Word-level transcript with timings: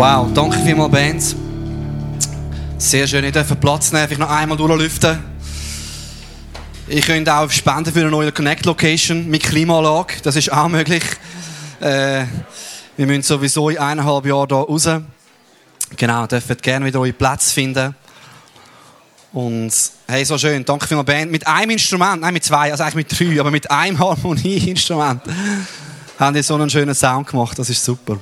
Wow, 0.00 0.32
danke 0.32 0.58
vielmals, 0.60 0.90
Bands. 0.90 1.36
Sehr 2.78 3.06
schön, 3.06 3.22
ich 3.22 3.32
darf 3.32 3.60
Platz 3.60 3.92
nehmen, 3.92 4.06
vielleicht 4.06 4.20
noch 4.22 4.30
einmal 4.30 4.56
durchlüften. 4.56 5.18
Ich 6.88 7.04
könnte 7.04 7.34
auch 7.34 7.50
spenden 7.50 7.92
für 7.92 8.00
eine 8.00 8.10
neue 8.10 8.32
Connect 8.32 8.64
Location 8.64 9.28
mit 9.28 9.42
Klimaanlage, 9.42 10.14
das 10.22 10.36
ist 10.36 10.50
auch 10.50 10.68
möglich. 10.68 11.02
Äh, 11.80 12.24
wir 12.96 13.06
müssen 13.06 13.20
sowieso 13.24 13.68
in 13.68 13.76
eineinhalb 13.76 14.24
Jahren 14.24 14.48
hier 14.48 14.56
raus. 14.56 14.88
Genau, 15.98 16.26
dürft 16.26 16.62
gerne 16.62 16.86
wieder 16.86 17.00
eure 17.00 17.12
Plätze 17.12 17.52
finden. 17.52 17.94
Und 19.34 19.70
hey, 20.08 20.24
so 20.24 20.38
schön, 20.38 20.64
danke 20.64 20.86
vielmals, 20.86 21.08
Band. 21.08 21.30
Mit 21.30 21.46
einem 21.46 21.72
Instrument, 21.72 22.22
nein, 22.22 22.32
mit 22.32 22.44
zwei, 22.44 22.72
also 22.72 22.84
eigentlich 22.84 23.10
mit 23.10 23.18
drei, 23.18 23.38
aber 23.38 23.50
mit 23.50 23.70
einem 23.70 23.98
Harmonieinstrument 23.98 25.20
haben 26.18 26.34
die 26.34 26.42
so 26.42 26.54
einen 26.54 26.70
schönen 26.70 26.94
Sound 26.94 27.26
gemacht, 27.26 27.58
das 27.58 27.68
ist 27.68 27.84
super. 27.84 28.18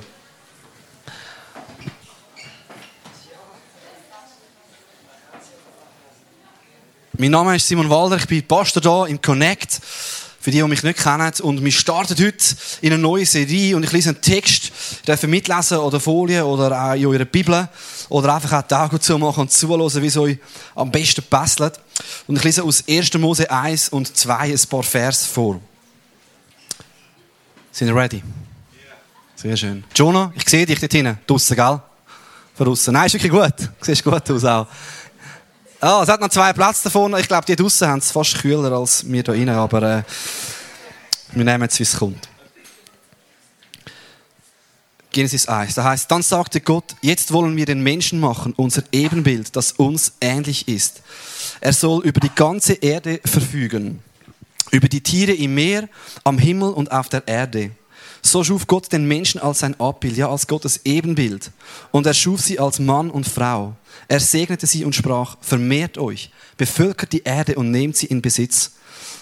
Mein 7.21 7.31
Name 7.31 7.53
ist 7.57 7.67
Simon 7.67 7.89
Walder, 7.89 8.15
ich 8.15 8.27
bin 8.27 8.47
Pastor 8.47 8.81
hier 8.81 9.11
im 9.11 9.21
Connect. 9.21 9.81
Für 10.39 10.51
die, 10.51 10.59
die 10.59 10.63
mich 10.63 10.83
nicht 10.83 11.03
kennen. 11.03 11.33
Und 11.41 11.61
wir 11.61 11.71
starten 11.73 12.17
heute 12.17 12.55
in 12.79 12.93
eine 12.93 13.01
neue 13.01 13.25
Serie 13.25 13.75
und 13.75 13.83
ich 13.83 13.91
lese 13.91 14.11
einen 14.11 14.21
Text, 14.21 14.71
ihr 15.05 15.27
mitlesen 15.27 15.79
oder 15.79 15.99
Folien 15.99 16.43
oder 16.43 16.81
auch 16.81 16.93
in 16.93 17.05
eurer 17.07 17.25
Bibel 17.25 17.67
oder 18.07 18.35
einfach 18.35 18.53
auch 18.53 18.61
die 18.61 18.73
Augen 18.73 19.01
zumachen 19.01 19.41
und 19.41 19.51
zuhören, 19.51 20.01
wie 20.01 20.07
es 20.07 20.15
euch 20.15 20.37
am 20.75 20.89
besten 20.91 21.21
passt. 21.29 21.59
Und 21.59 22.37
ich 22.37 22.43
lese 22.45 22.63
aus 22.63 22.85
1. 22.87 23.13
Mose 23.15 23.51
1 23.51 23.89
und 23.89 24.15
2 24.15 24.37
ein 24.37 24.59
paar 24.69 24.83
Vers 24.83 25.25
vor. 25.25 25.59
Sind 27.73 27.89
ihr 27.89 27.95
ready? 27.97 28.23
Sehr 29.35 29.57
schön. 29.57 29.83
Jonah, 29.93 30.31
ich 30.37 30.47
sehe 30.47 30.65
dich 30.65 30.79
dort 30.79 30.93
hinten, 30.93 31.19
draussen, 31.27 31.57
gell? 31.57 31.81
Von 32.55 32.65
draussen. 32.65 32.93
Nein, 32.93 33.07
ist 33.07 33.13
wirklich 33.13 33.33
gut. 33.33 33.59
Du 33.59 33.85
siehst 33.85 34.05
gut 34.05 34.31
aus 34.31 34.45
auch. 34.45 34.67
Ah, 35.81 36.01
es 36.03 36.09
hat 36.09 36.19
noch 36.19 36.27
zwei 36.27 36.51
Plätze 36.51 36.83
davon. 36.83 37.17
Ich 37.17 37.27
glaube, 37.29 37.45
die 37.45 37.55
draußen 37.55 37.87
haben 37.87 37.99
es 37.99 38.11
fast 38.11 38.37
kühler 38.39 38.69
als 38.73 39.09
wir 39.09 39.23
hier 39.23 39.33
rein, 39.33 39.49
aber 39.49 39.81
äh, 39.81 40.03
wir 41.31 41.45
nehmen 41.45 41.69
es, 41.69 41.79
wie 41.79 41.83
es 41.83 41.95
kommt. 41.95 42.27
Genesis 45.11 45.47
1. 45.47 45.75
Da 45.75 45.85
heißt, 45.85 46.11
dann 46.11 46.21
sagte 46.21 46.59
Gott, 46.59 46.95
jetzt 47.01 47.31
wollen 47.31 47.55
wir 47.55 47.65
den 47.65 47.81
Menschen 47.81 48.19
machen, 48.19 48.53
unser 48.57 48.83
Ebenbild, 48.91 49.55
das 49.55 49.71
uns 49.71 50.11
ähnlich 50.19 50.67
ist. 50.67 51.01
Er 51.61 51.71
soll 51.71 52.03
über 52.03 52.19
die 52.19 52.35
ganze 52.35 52.73
Erde 52.73 53.21
verfügen, 53.23 54.03
über 54.71 54.89
die 54.89 55.01
Tiere 55.01 55.31
im 55.31 55.55
Meer, 55.55 55.87
am 56.25 56.37
Himmel 56.37 56.73
und 56.73 56.91
auf 56.91 57.07
der 57.07 57.25
Erde. 57.25 57.71
So 58.21 58.43
schuf 58.43 58.67
Gott 58.67 58.91
den 58.91 59.07
Menschen 59.07 59.39
als 59.39 59.59
sein 59.59 59.79
Abbild, 59.79 60.17
ja 60.17 60.29
als 60.29 60.47
Gottes 60.47 60.81
Ebenbild. 60.83 61.51
Und 61.91 62.05
er 62.05 62.13
schuf 62.13 62.41
sie 62.41 62.59
als 62.59 62.79
Mann 62.79 63.09
und 63.09 63.27
Frau. 63.27 63.75
Er 64.07 64.19
segnete 64.19 64.67
sie 64.67 64.85
und 64.85 64.95
sprach, 64.95 65.37
vermehrt 65.41 65.97
euch, 65.97 66.31
bevölkert 66.57 67.13
die 67.13 67.23
Erde 67.23 67.55
und 67.55 67.71
nehmt 67.71 67.95
sie 67.97 68.07
in 68.07 68.21
Besitz. 68.21 68.71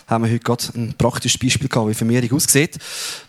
Haben 0.08 0.24
wir 0.24 0.32
heute 0.32 0.44
gerade 0.44 0.64
ein 0.76 0.94
praktisches 0.98 1.38
Beispiel 1.38 1.68
gehabt, 1.68 1.90
wie 1.90 1.94
Vermehrung 1.94 2.32
aussieht. 2.32 2.78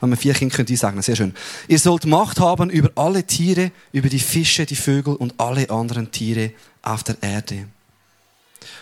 Wenn 0.01 0.11
man 0.11 0.19
vier 0.19 0.33
Kinder 0.35 0.55
könnte 0.55 0.73
ich 0.73 0.79
sagen, 0.79 1.03
sehr 1.03 1.17
schön. 1.17 1.35
Ihr 1.67 1.79
sollt 1.79 2.07
Macht 2.07 2.39
haben 2.39 2.71
über 2.71 2.91
alle 2.95 3.25
Tiere, 3.25 3.73
über 3.93 4.09
die 4.09 4.21
Fische, 4.21 4.65
die 4.65 4.77
Vögel 4.77 5.17
und 5.17 5.35
alle 5.39 5.69
anderen 5.71 6.11
Tiere 6.13 6.53
auf 6.83 7.03
der 7.03 7.17
Erde. 7.21 7.67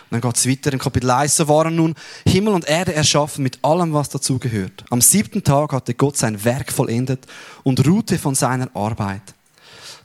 Und 0.09 0.23
dann 0.23 0.31
geht 0.31 0.37
es 0.37 0.47
weiter 0.47 0.71
in 0.71 0.79
Kapitel 0.79 1.11
1. 1.11 1.35
So 1.35 1.47
waren 1.49 1.75
nun 1.75 1.93
Himmel 2.25 2.53
und 2.53 2.67
Erde 2.67 2.93
erschaffen 2.93 3.43
mit 3.43 3.59
allem, 3.63 3.93
was 3.93 4.07
dazugehört. 4.07 4.85
Am 4.89 5.01
siebten 5.01 5.43
Tag 5.43 5.73
hatte 5.73 5.93
Gott 5.93 6.15
sein 6.15 6.43
Werk 6.45 6.71
vollendet 6.71 7.25
und 7.63 7.85
ruhte 7.85 8.17
von 8.17 8.33
seiner 8.33 8.73
Arbeit. 8.73 9.21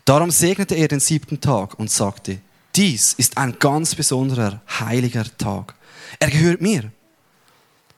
Darum 0.05 0.33
segnete 0.33 0.75
er 0.75 0.89
den 0.89 0.99
siebten 0.99 1.41
Tag 1.41 1.79
und 1.79 1.89
sagte, 1.89 2.39
dies 2.75 3.13
ist 3.13 3.39
ein 3.39 3.57
ganz 3.61 3.95
besonderer, 3.95 4.61
heiliger 4.81 5.25
Tag. 5.39 5.75
Er 6.19 6.31
gehört 6.31 6.61
mir. 6.61 6.91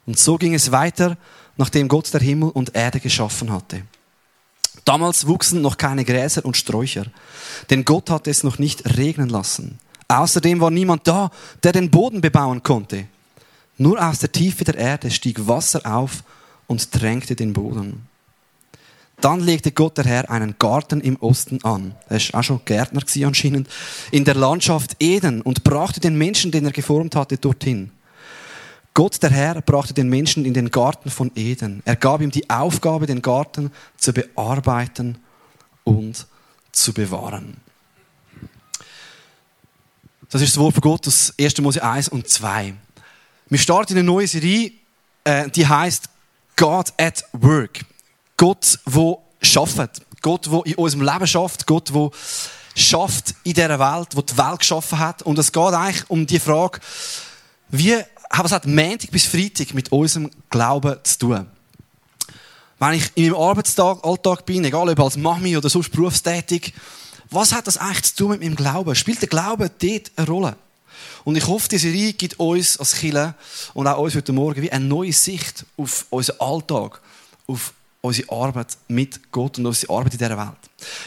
Und 0.04 0.18
so 0.18 0.36
ging 0.36 0.54
es 0.54 0.72
weiter, 0.72 1.16
nachdem 1.56 1.88
Gott 1.88 2.12
der 2.12 2.20
Himmel 2.20 2.50
und 2.50 2.74
Erde 2.74 3.00
geschaffen 3.00 3.50
hatte. 3.50 3.82
Damals 4.84 5.26
wuchsen 5.26 5.62
noch 5.62 5.78
keine 5.78 6.04
Gräser 6.04 6.44
und 6.44 6.58
Sträucher, 6.58 7.06
denn 7.70 7.86
Gott 7.86 8.10
hatte 8.10 8.30
es 8.30 8.42
noch 8.42 8.58
nicht 8.58 8.98
regnen 8.98 9.30
lassen. 9.30 9.78
Außerdem 10.08 10.60
war 10.60 10.70
niemand 10.70 11.06
da, 11.06 11.30
der 11.62 11.72
den 11.72 11.90
Boden 11.90 12.20
bebauen 12.20 12.62
konnte. 12.62 13.06
Nur 13.78 14.06
aus 14.06 14.20
der 14.20 14.30
Tiefe 14.32 14.64
der 14.64 14.76
Erde 14.76 15.10
stieg 15.10 15.48
Wasser 15.48 15.80
auf 15.84 16.22
und 16.66 16.92
tränkte 16.92 17.34
den 17.34 17.52
Boden. 17.52 18.06
Dann 19.20 19.40
legte 19.40 19.72
Gott 19.72 19.96
der 19.96 20.04
Herr 20.04 20.30
einen 20.30 20.56
Garten 20.58 21.00
im 21.00 21.16
Osten 21.16 21.62
an. 21.64 21.94
Er 22.08 22.16
ist 22.18 22.34
auch 22.34 22.42
schon 22.42 22.60
Gärtner 22.64 23.02
anscheinend. 23.24 23.68
In 24.10 24.24
der 24.24 24.34
Landschaft 24.34 24.96
Eden 25.00 25.40
und 25.40 25.64
brachte 25.64 26.00
den 26.00 26.18
Menschen, 26.18 26.50
den 26.50 26.66
er 26.66 26.72
geformt 26.72 27.16
hatte, 27.16 27.38
dorthin. 27.38 27.90
Gott 28.92 29.22
der 29.22 29.30
Herr 29.30 29.60
brachte 29.60 29.94
den 29.94 30.08
Menschen 30.08 30.44
in 30.44 30.54
den 30.54 30.70
Garten 30.70 31.10
von 31.10 31.32
Eden. 31.34 31.82
Er 31.84 31.96
gab 31.96 32.20
ihm 32.20 32.30
die 32.30 32.48
Aufgabe, 32.48 33.06
den 33.06 33.22
Garten 33.22 33.72
zu 33.96 34.12
bearbeiten 34.12 35.18
und 35.84 36.26
zu 36.70 36.92
bewahren. 36.92 37.56
Das 40.30 40.42
ist 40.42 40.54
das 40.54 40.60
Wort 40.60 40.74
von 40.74 40.80
Gott 40.80 41.06
aus 41.06 41.32
1. 41.38 41.58
Mose 41.60 41.82
1 41.82 42.08
und 42.08 42.28
2. 42.28 42.74
Wir 43.48 43.58
starten 43.58 43.92
in 43.92 43.98
eine 43.98 44.06
neue 44.06 44.26
Serie, 44.26 44.72
äh, 45.24 45.50
die 45.50 45.66
heißt 45.66 46.08
God 46.56 46.92
at 46.98 47.24
Work. 47.32 47.84
Gott, 48.36 48.78
wo 48.86 49.22
schafft. 49.40 50.02
Gott, 50.22 50.50
wo 50.50 50.62
in 50.62 50.74
unserem 50.76 51.04
Leben 51.04 51.26
schafft. 51.26 51.66
Gott, 51.66 51.92
wo 51.92 52.10
schafft 52.74 53.34
in 53.44 53.54
dieser 53.54 53.78
Welt, 53.78 54.08
wo 54.14 54.22
die 54.22 54.36
Welt 54.36 54.58
geschaffen 54.60 54.98
hat. 54.98 55.22
Und 55.22 55.38
es 55.38 55.52
geht 55.52 55.62
eigentlich 55.62 56.08
um 56.08 56.26
die 56.26 56.40
Frage, 56.40 56.80
wie, 57.68 57.96
was 58.30 58.52
hat 58.52 58.66
Montag 58.66 59.10
bis 59.10 59.26
Freitag 59.26 59.74
mit 59.74 59.92
unserem 59.92 60.30
Glauben 60.50 60.96
zu 61.02 61.18
tun? 61.18 61.46
Wenn 62.78 62.92
ich 62.94 63.10
in 63.14 63.30
meinem 63.30 63.40
Arbeitsalltag 63.40 64.46
bin, 64.46 64.64
egal 64.64 64.88
ob 64.88 65.00
als 65.00 65.16
Mami 65.16 65.56
oder 65.56 65.68
sonst 65.68 65.92
berufstätig, 65.92 66.74
was 67.34 67.52
hat 67.52 67.66
das 67.66 67.76
eigentlich 67.76 68.02
zu 68.04 68.16
tun 68.16 68.30
mit 68.30 68.40
meinem 68.40 68.56
Glauben? 68.56 68.94
Spielt 68.94 69.20
der 69.20 69.28
Glaube 69.28 69.70
dort 69.70 70.12
eine 70.16 70.26
Rolle? 70.26 70.56
Und 71.24 71.36
ich 71.36 71.46
hoffe, 71.46 71.68
diese 71.68 71.88
Reihe 71.88 72.12
gibt 72.12 72.38
uns 72.38 72.78
als 72.78 72.94
Killer 72.94 73.34
und 73.72 73.86
auch 73.86 73.98
uns 73.98 74.14
heute 74.14 74.32
Morgen 74.32 74.62
wie 74.62 74.70
eine 74.70 74.84
neue 74.84 75.12
Sicht 75.12 75.64
auf 75.76 76.06
unseren 76.10 76.40
Alltag, 76.40 77.00
auf 77.46 77.72
unsere 78.04 78.30
Arbeit 78.30 78.76
mit 78.86 79.32
Gott 79.32 79.58
und 79.58 79.64
unsere 79.64 79.92
Arbeit 79.92 80.12
in 80.12 80.18
dieser 80.18 80.36
Welt. 80.36 80.58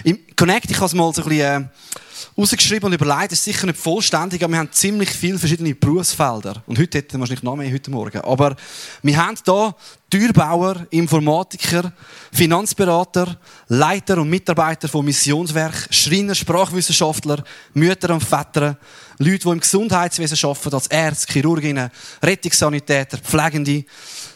Im 0.03 0.19
Connect, 0.35 0.71
ich 0.71 0.77
habe 0.77 0.87
es 0.87 0.95
mal 0.95 1.13
so 1.13 1.21
ein 1.21 1.29
bisschen 1.29 1.63
äh, 1.63 2.41
rausgeschrieben 2.41 2.87
und 2.87 2.93
überlegt, 2.93 3.33
ist 3.33 3.43
sicher 3.43 3.67
nicht 3.67 3.77
vollständig, 3.77 4.43
aber 4.43 4.53
wir 4.53 4.59
haben 4.59 4.71
ziemlich 4.71 5.11
viele 5.11 5.37
verschiedene 5.37 5.75
Berufsfelder. 5.75 6.63
Und 6.65 6.79
heute 6.79 6.97
hätten 6.97 7.13
wir 7.13 7.19
wahrscheinlich 7.19 7.43
noch 7.43 7.55
mehr 7.55 7.71
heute 7.71 7.91
Morgen. 7.91 8.19
Aber 8.21 8.55
wir 9.03 9.17
haben 9.17 9.35
hier 9.45 9.75
Türbauer, 10.09 10.87
Informatiker, 10.89 11.93
Finanzberater, 12.31 13.37
Leiter 13.67 14.17
und 14.17 14.29
Mitarbeiter 14.31 14.87
von 14.87 15.05
Missionswerk, 15.05 15.89
Schreiner, 15.91 16.33
Sprachwissenschaftler, 16.33 17.43
Mütter 17.75 18.11
und 18.11 18.23
Väter, 18.23 18.77
Leute, 19.19 19.39
die 19.39 19.49
im 19.49 19.59
Gesundheitswesen 19.59 20.37
arbeiten, 20.47 20.75
als 20.75 20.87
Ärzte, 20.87 21.33
Chirurginnen, 21.33 21.89
Rettungssanitäter, 22.21 23.17
Pflegende, 23.17 23.83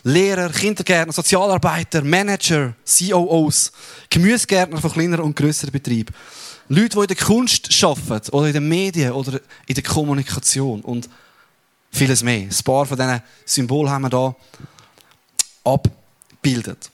Lehrer, 0.03 0.49
Kindergärtner, 0.49 1.13
Sozialarbeiter, 1.13 2.03
Manager, 2.03 2.73
COOs, 2.85 3.71
Gemüsegärtner 4.09 4.81
von 4.81 4.91
kleineren 4.91 5.25
und 5.25 5.35
grösseren 5.35 5.71
Betrieben. 5.71 6.13
Leute, 6.67 6.95
die 6.95 7.01
in 7.01 7.07
der 7.07 7.17
Kunst 7.17 7.83
arbeiten 7.83 8.31
oder 8.31 8.47
in 8.47 8.53
den 8.53 8.67
Medien 8.67 9.11
oder 9.11 9.39
in 9.67 9.75
der 9.75 9.83
Kommunikation 9.83 10.81
und 10.81 11.09
vieles 11.91 12.23
mehr. 12.23 12.47
Ein 12.47 12.63
paar 12.63 12.85
von 12.85 12.97
diesen 12.97 13.21
Symbolen 13.45 13.91
haben 13.91 14.03
wir 14.03 14.09
hier 14.09 14.35
abbildet. 15.63 16.89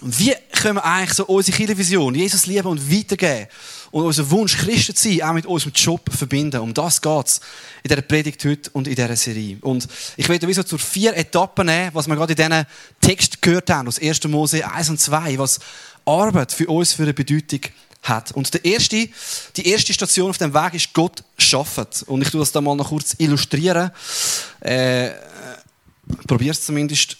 Wie 0.00 0.34
können 0.52 0.76
wir 0.76 0.84
eigentlich 0.84 1.14
so 1.14 1.24
unsere 1.26 1.56
Kirchenvision, 1.56 2.14
Jesus 2.14 2.46
lieben 2.46 2.68
und 2.68 2.90
weitergeben 2.90 3.48
und 3.94 4.06
unseren 4.06 4.28
Wunsch, 4.32 4.56
Christen 4.56 4.96
zu 4.96 5.08
sein, 5.08 5.22
auch 5.22 5.32
mit 5.34 5.46
unserem 5.46 5.72
Job 5.72 6.12
verbinden? 6.12 6.60
Um 6.60 6.74
das 6.74 7.00
geht 7.00 7.26
es 7.26 7.40
in 7.84 7.90
dieser 7.90 8.02
Predigt 8.02 8.44
heute 8.44 8.68
und 8.72 8.88
in 8.88 8.96
dieser 8.96 9.14
Serie. 9.14 9.56
Und 9.60 9.86
ich 10.16 10.28
werde 10.28 10.46
sowieso 10.46 10.64
zu 10.64 10.78
vier 10.78 11.16
Etappen 11.16 11.66
nehmen, 11.66 11.90
was 11.94 12.08
wir 12.08 12.16
gerade 12.16 12.32
in 12.32 12.36
diesen 12.36 12.66
Text 13.00 13.40
gehört 13.40 13.70
haben, 13.70 13.86
aus 13.86 14.00
1. 14.00 14.24
Mose 14.24 14.68
1 14.68 14.90
und 14.90 15.00
2, 15.00 15.38
was 15.38 15.60
Arbeit 16.04 16.50
für 16.50 16.66
uns 16.66 16.92
für 16.92 17.04
eine 17.04 17.14
Bedeutung 17.14 17.60
hat. 18.02 18.32
Und 18.32 18.52
der 18.52 18.64
erste, 18.64 19.08
die 19.56 19.68
erste 19.68 19.92
Station 19.92 20.30
auf 20.30 20.38
dem 20.38 20.52
Weg 20.52 20.74
ist 20.74 20.92
Gott 20.92 21.22
schafft. 21.38 22.02
Und 22.08 22.20
ich 22.20 22.30
tue 22.30 22.40
das 22.40 22.50
da 22.50 22.60
mal 22.60 22.74
noch 22.74 22.88
kurz 22.88 23.14
illustrieren. 23.18 23.92
Äh, 24.58 25.10
es 26.40 26.64
zumindest. 26.64 27.16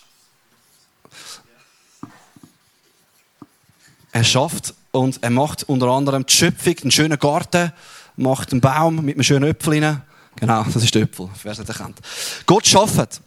Er 4.10 4.24
schafft 4.24 4.74
und 4.94 5.20
er 5.22 5.30
macht 5.30 5.64
unter 5.64 5.88
anderem 5.88 6.24
die 6.24 6.32
Schöpfung, 6.32 6.76
einen 6.82 6.90
schönen 6.92 7.18
Garten, 7.18 7.72
macht 8.16 8.52
einen 8.52 8.60
Baum 8.60 9.04
mit 9.04 9.16
einem 9.16 9.24
schönen 9.24 9.50
Äpfel 9.50 9.82
rein. 9.82 10.02
Genau, 10.36 10.62
das 10.62 10.84
ist 10.84 10.94
der 10.94 11.02
Äpfel, 11.02 11.28
wer 11.42 11.52
es 11.52 11.58
nicht 11.58 11.68
erkennt. 11.68 11.98
Gott 12.46 12.64
schafft. 12.64 13.20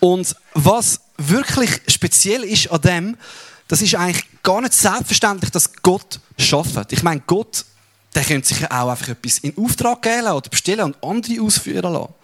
Und 0.00 0.34
was 0.54 1.00
wirklich 1.16 1.70
speziell 1.86 2.42
ist 2.42 2.72
an 2.72 2.80
dem, 2.80 3.16
das 3.68 3.82
ist 3.82 3.94
eigentlich 3.94 4.24
gar 4.42 4.60
nicht 4.60 4.72
selbstverständlich, 4.72 5.50
dass 5.52 5.72
Gott 5.80 6.18
schafft. 6.36 6.92
Ich 6.92 7.04
meine, 7.04 7.22
Gott, 7.24 7.64
der 8.16 8.24
könnte 8.24 8.48
sich 8.48 8.68
auch 8.68 8.90
einfach 8.90 9.10
etwas 9.10 9.38
in 9.38 9.56
Auftrag 9.56 10.02
geben 10.02 10.26
oder 10.26 10.50
bestellen 10.50 10.92
und 10.92 11.04
andere 11.04 11.40
ausführen 11.40 11.92
lassen. 11.92 12.14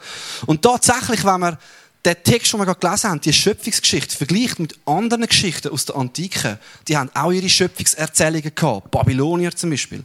Und 0.47 0.61
tatsächlich, 0.61 1.25
wenn 1.25 1.41
man 1.41 1.59
den 2.05 2.17
Text, 2.23 2.53
den 2.53 2.61
wir 2.61 2.67
gerade 2.67 2.81
gelesen 2.81 3.11
haben, 3.11 3.21
die 3.21 3.33
Schöpfungsgeschichte, 3.33 4.17
vergleicht 4.17 4.59
mit 4.59 4.79
anderen 4.85 5.27
Geschichten 5.27 5.69
aus 5.69 5.87
der 5.87 5.97
Antike, 5.97 6.59
die 6.87 6.97
haben 6.97 7.11
auch 7.15 7.33
ihre 7.33 7.49
Schöpfungserzählungen 7.49 8.55
gehabt, 8.55 8.91
Babylonier 8.91 9.55
zum 9.55 9.71
Beispiel, 9.71 10.05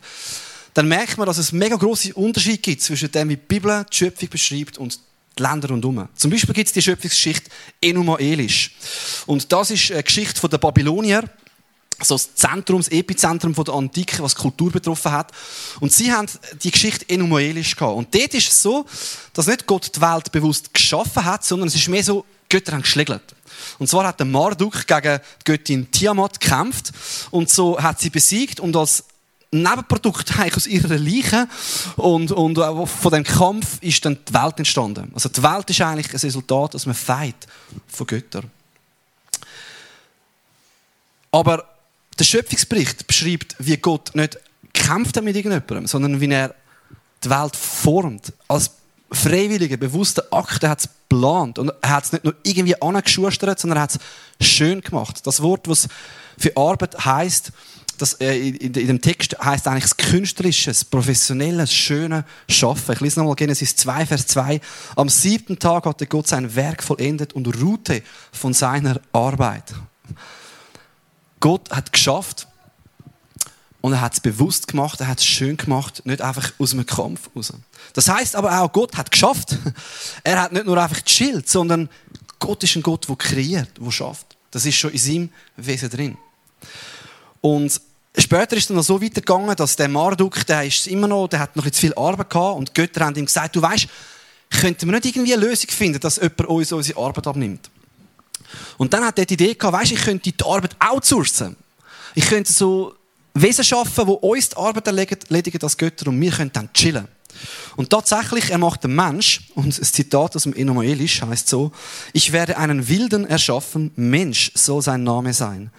dann 0.74 0.88
merkt 0.88 1.18
man, 1.18 1.28
dass 1.28 1.38
es 1.38 1.52
mega 1.52 1.76
große 1.76 2.14
Unterschied 2.14 2.64
gibt 2.64 2.82
zwischen 2.82 3.12
dem, 3.12 3.30
wie 3.30 3.36
die 3.36 3.42
Bibel 3.46 3.86
die 3.92 3.96
Schöpfung 3.96 4.30
beschreibt 4.30 4.78
und 4.78 5.00
die 5.38 5.44
Länder 5.44 5.70
rundherum. 5.70 6.08
Zum 6.16 6.32
Beispiel 6.32 6.54
gibt 6.54 6.68
es 6.68 6.74
die 6.74 6.82
Schöpfungsgeschichte 6.82 7.50
Enuma 7.82 8.18
Elish. 8.18 8.72
Und 9.26 9.52
das 9.52 9.72
ist 9.72 9.92
eine 9.92 10.04
Geschichte 10.04 10.48
der 10.48 10.58
Babylonier, 10.58 11.24
so 12.02 12.16
das 12.16 12.34
Zentrum, 12.36 12.80
das 12.80 12.90
Epizentrum 12.90 13.54
der 13.54 13.74
Antike, 13.74 14.24
was 14.24 14.36
Kultur 14.36 14.72
betroffen 14.72 15.12
hat. 15.12 15.32
Und 15.80 15.92
sie 15.92 16.12
haben 16.12 16.28
die 16.62 16.72
Geschichte 16.72 17.08
Enuma 17.10 17.40
Elish 17.40 17.76
gehabt. 17.76 17.98
Und 17.98 18.14
dort 18.14 18.34
ist 18.34 18.50
es 18.50 18.62
so, 18.62 18.86
dass 19.34 19.48
nicht 19.48 19.68
Gott 19.68 19.96
die 19.96 20.02
Welt 20.02 20.32
bewusst 20.32 20.74
geschaffen 20.74 21.26
hat, 21.26 21.44
sondern 21.46 21.68
es 21.68 21.76
ist 21.76 21.88
mehr 21.88 22.04
so, 22.04 22.26
Götter 22.50 22.74
haben 22.74 22.82
geschlägelt. 22.82 23.36
Und 23.78 23.88
zwar 23.88 24.08
hat 24.08 24.20
der 24.20 24.26
Marduk 24.26 24.88
gegen 24.88 25.20
die 25.20 25.44
Göttin 25.44 25.92
Tiamat 25.92 26.40
gekämpft 26.40 26.92
und 27.30 27.50
so 27.50 27.82
hat 27.82 28.00
sie 28.00 28.10
besiegt 28.10 28.60
und 28.60 28.76
als 28.76 29.04
Nebenprodukt 29.52 30.32
aus 30.56 30.68
ihrer 30.68 30.98
Leiche 30.98 31.48
und, 31.96 32.32
und 32.32 32.56
von 32.88 33.12
dem 33.12 33.24
Kampf 33.24 33.82
ist 33.82 34.06
dann 34.06 34.18
die 34.28 34.34
Welt 34.34 34.58
entstanden. 34.58 35.12
Also 35.14 35.30
die 35.30 35.42
Welt 35.42 35.70
ist 35.70 35.82
eigentlich 35.82 36.14
ein 36.14 36.20
Resultat, 36.20 36.74
dass 36.74 36.86
man 36.86 36.96
feit 36.96 37.48
von 37.88 38.08
Göttern. 38.08 38.50
Aber 41.32 41.69
der 42.20 42.26
Schöpfungsbericht 42.26 43.08
beschreibt, 43.08 43.56
wie 43.60 43.78
Gott 43.78 44.16
nicht 44.16 44.38
kämpft 44.74 45.22
mit 45.22 45.36
irgendjemandem, 45.36 45.88
sondern 45.88 46.22
wie 46.22 46.30
er 46.30 46.54
die 47.24 47.30
Welt 47.30 47.56
formt. 47.56 48.34
Als 48.48 48.72
freiwilliger, 49.12 49.78
bewusster 49.78 50.24
Akt, 50.32 50.64
er 50.64 50.70
hat 50.72 50.80
es 50.82 50.90
geplant. 51.10 51.60
Und 51.60 51.72
er 51.82 51.90
hat 51.90 52.06
es 52.06 52.12
nicht 52.12 52.24
nur 52.24 52.36
irgendwie 52.44 52.82
angeschustert, 52.82 53.60
sondern 53.60 53.78
er 53.78 53.84
hat 53.84 54.00
es 54.40 54.48
schön 54.48 54.82
gemacht. 54.82 55.26
Das 55.26 55.42
Wort, 55.42 55.68
was 55.68 55.88
für 56.38 56.56
Arbeit 56.56 57.06
heißt, 57.06 57.52
das, 57.98 58.14
äh, 58.16 58.34
in, 58.36 58.56
in, 58.56 58.88
dem 58.88 59.02
Text 59.02 59.38
heißt 59.44 59.68
eigentlich 59.68 59.84
das 59.84 59.98
künstlerische, 59.98 60.70
das 60.70 60.86
professionelle, 60.86 61.58
das 61.58 61.74
schöne 61.74 62.24
Schaffen. 62.48 62.94
Ich 62.94 63.02
lese 63.02 63.20
nochmal 63.20 63.36
Genesis 63.36 63.76
2, 63.76 64.06
Vers 64.06 64.28
2. 64.28 64.62
Am 64.96 65.10
siebten 65.10 65.60
Tag 65.60 65.86
hatte 65.86 66.08
Gott 66.08 66.28
sein 66.28 66.56
Werk 66.56 66.82
vollendet 66.82 67.34
und 67.34 67.62
ruhte 67.62 68.02
von 68.32 68.54
seiner 68.54 69.02
Arbeit. 69.12 69.74
Gott 71.40 71.70
hat 71.72 71.94
geschafft 71.94 72.48
und 73.82 73.94
er 73.94 74.02
hat 74.02 74.14
es 74.14 74.20
bewusst 74.20 74.68
gemacht, 74.68 75.00
er 75.00 75.08
hat 75.08 75.20
es 75.20 75.26
schön 75.26 75.58
gemacht, 75.58 76.06
nicht 76.06 76.22
einfach 76.22 76.52
aus 76.60 76.74
einem 76.74 76.86
Kampf 76.86 77.30
raus. 77.36 77.54
Das 77.94 78.10
heißt 78.10 78.36
aber 78.36 78.62
auch, 78.62 78.72
Gott 78.72 78.98
hat 78.98 79.12
geschafft. 79.12 79.58
Er 80.24 80.42
hat 80.42 80.52
nicht 80.52 80.66
nur 80.66 80.82
einfach 80.82 81.04
gechillt, 81.04 81.48
sondern 81.48 81.90
Gott 82.40 82.64
ist 82.64 82.76
ein 82.76 82.84
Gott, 82.84 83.08
der 83.08 83.16
kreiert, 83.16 83.70
der 83.80 83.92
schafft. 83.92 84.38
Das 84.52 84.66
ist 84.66 84.76
schon 84.76 84.92
in 84.92 84.98
seinem 84.98 85.30
Wesen 85.56 85.90
drin. 85.90 86.18
Und 87.42 87.82
Später 88.18 88.58
ist 88.58 88.70
es 88.70 88.76
noch 88.76 88.84
so 88.84 89.02
weitergegangen, 89.02 89.56
dass 89.56 89.76
der 89.76 89.88
Marduk, 89.88 90.46
der 90.46 90.66
ist 90.66 90.88
immer 90.88 91.08
noch, 91.08 91.28
der 91.28 91.40
hat 91.40 91.56
noch 91.56 91.70
zu 91.70 91.80
viel 91.80 91.94
Arbeit 91.94 92.30
gehabt 92.30 92.58
und 92.58 92.70
die 92.70 92.74
Götter 92.74 93.06
haben 93.06 93.16
ihm 93.16 93.26
gesagt, 93.26 93.56
du 93.56 93.62
weißt, 93.62 93.88
könnten 94.50 94.88
wir 94.88 94.94
nicht 94.94 95.06
irgendwie 95.06 95.34
eine 95.34 95.46
Lösung 95.46 95.70
finden, 95.70 96.00
dass 96.00 96.18
jemand 96.18 96.48
uns 96.48 96.72
unsere 96.72 97.00
Arbeit 97.00 97.28
abnimmt? 97.28 97.70
Und 98.78 98.94
dann 98.94 99.06
hat 99.06 99.20
er 99.20 99.26
die 99.26 99.34
Idee 99.36 99.54
gehabt, 99.54 99.78
weißt, 99.78 99.92
ich 99.92 100.02
könnte 100.02 100.32
die 100.32 100.44
Arbeit 100.44 100.76
outsourcen. 100.80 101.56
Ich 102.16 102.26
könnte 102.26 102.52
so 102.52 102.96
Wesen 103.34 103.64
schaffen, 103.64 104.06
die 104.06 104.12
uns 104.12 104.50
die 104.50 104.58
Arbeit 104.58 104.88
erledigen 104.88 105.62
als 105.62 105.78
Götter 105.78 106.08
und 106.08 106.20
wir 106.20 106.32
können 106.32 106.52
dann 106.52 106.72
chillen. 106.74 107.08
Und 107.76 107.90
tatsächlich, 107.90 108.50
er 108.50 108.58
macht 108.58 108.84
den 108.84 108.96
Mensch, 108.96 109.42
und 109.56 109.80
das 109.80 109.92
Zitat 109.92 110.36
aus 110.36 110.44
dem 110.44 110.54
Enomaelisch 110.54 111.22
heißt 111.22 111.48
so, 111.48 111.72
ich 112.12 112.32
werde 112.32 112.58
einen 112.58 112.88
Wilden 112.88 113.26
erschaffen, 113.26 113.92
Mensch 113.96 114.52
soll 114.56 114.82
sein 114.82 115.04
Name 115.04 115.34
sein. 115.34 115.72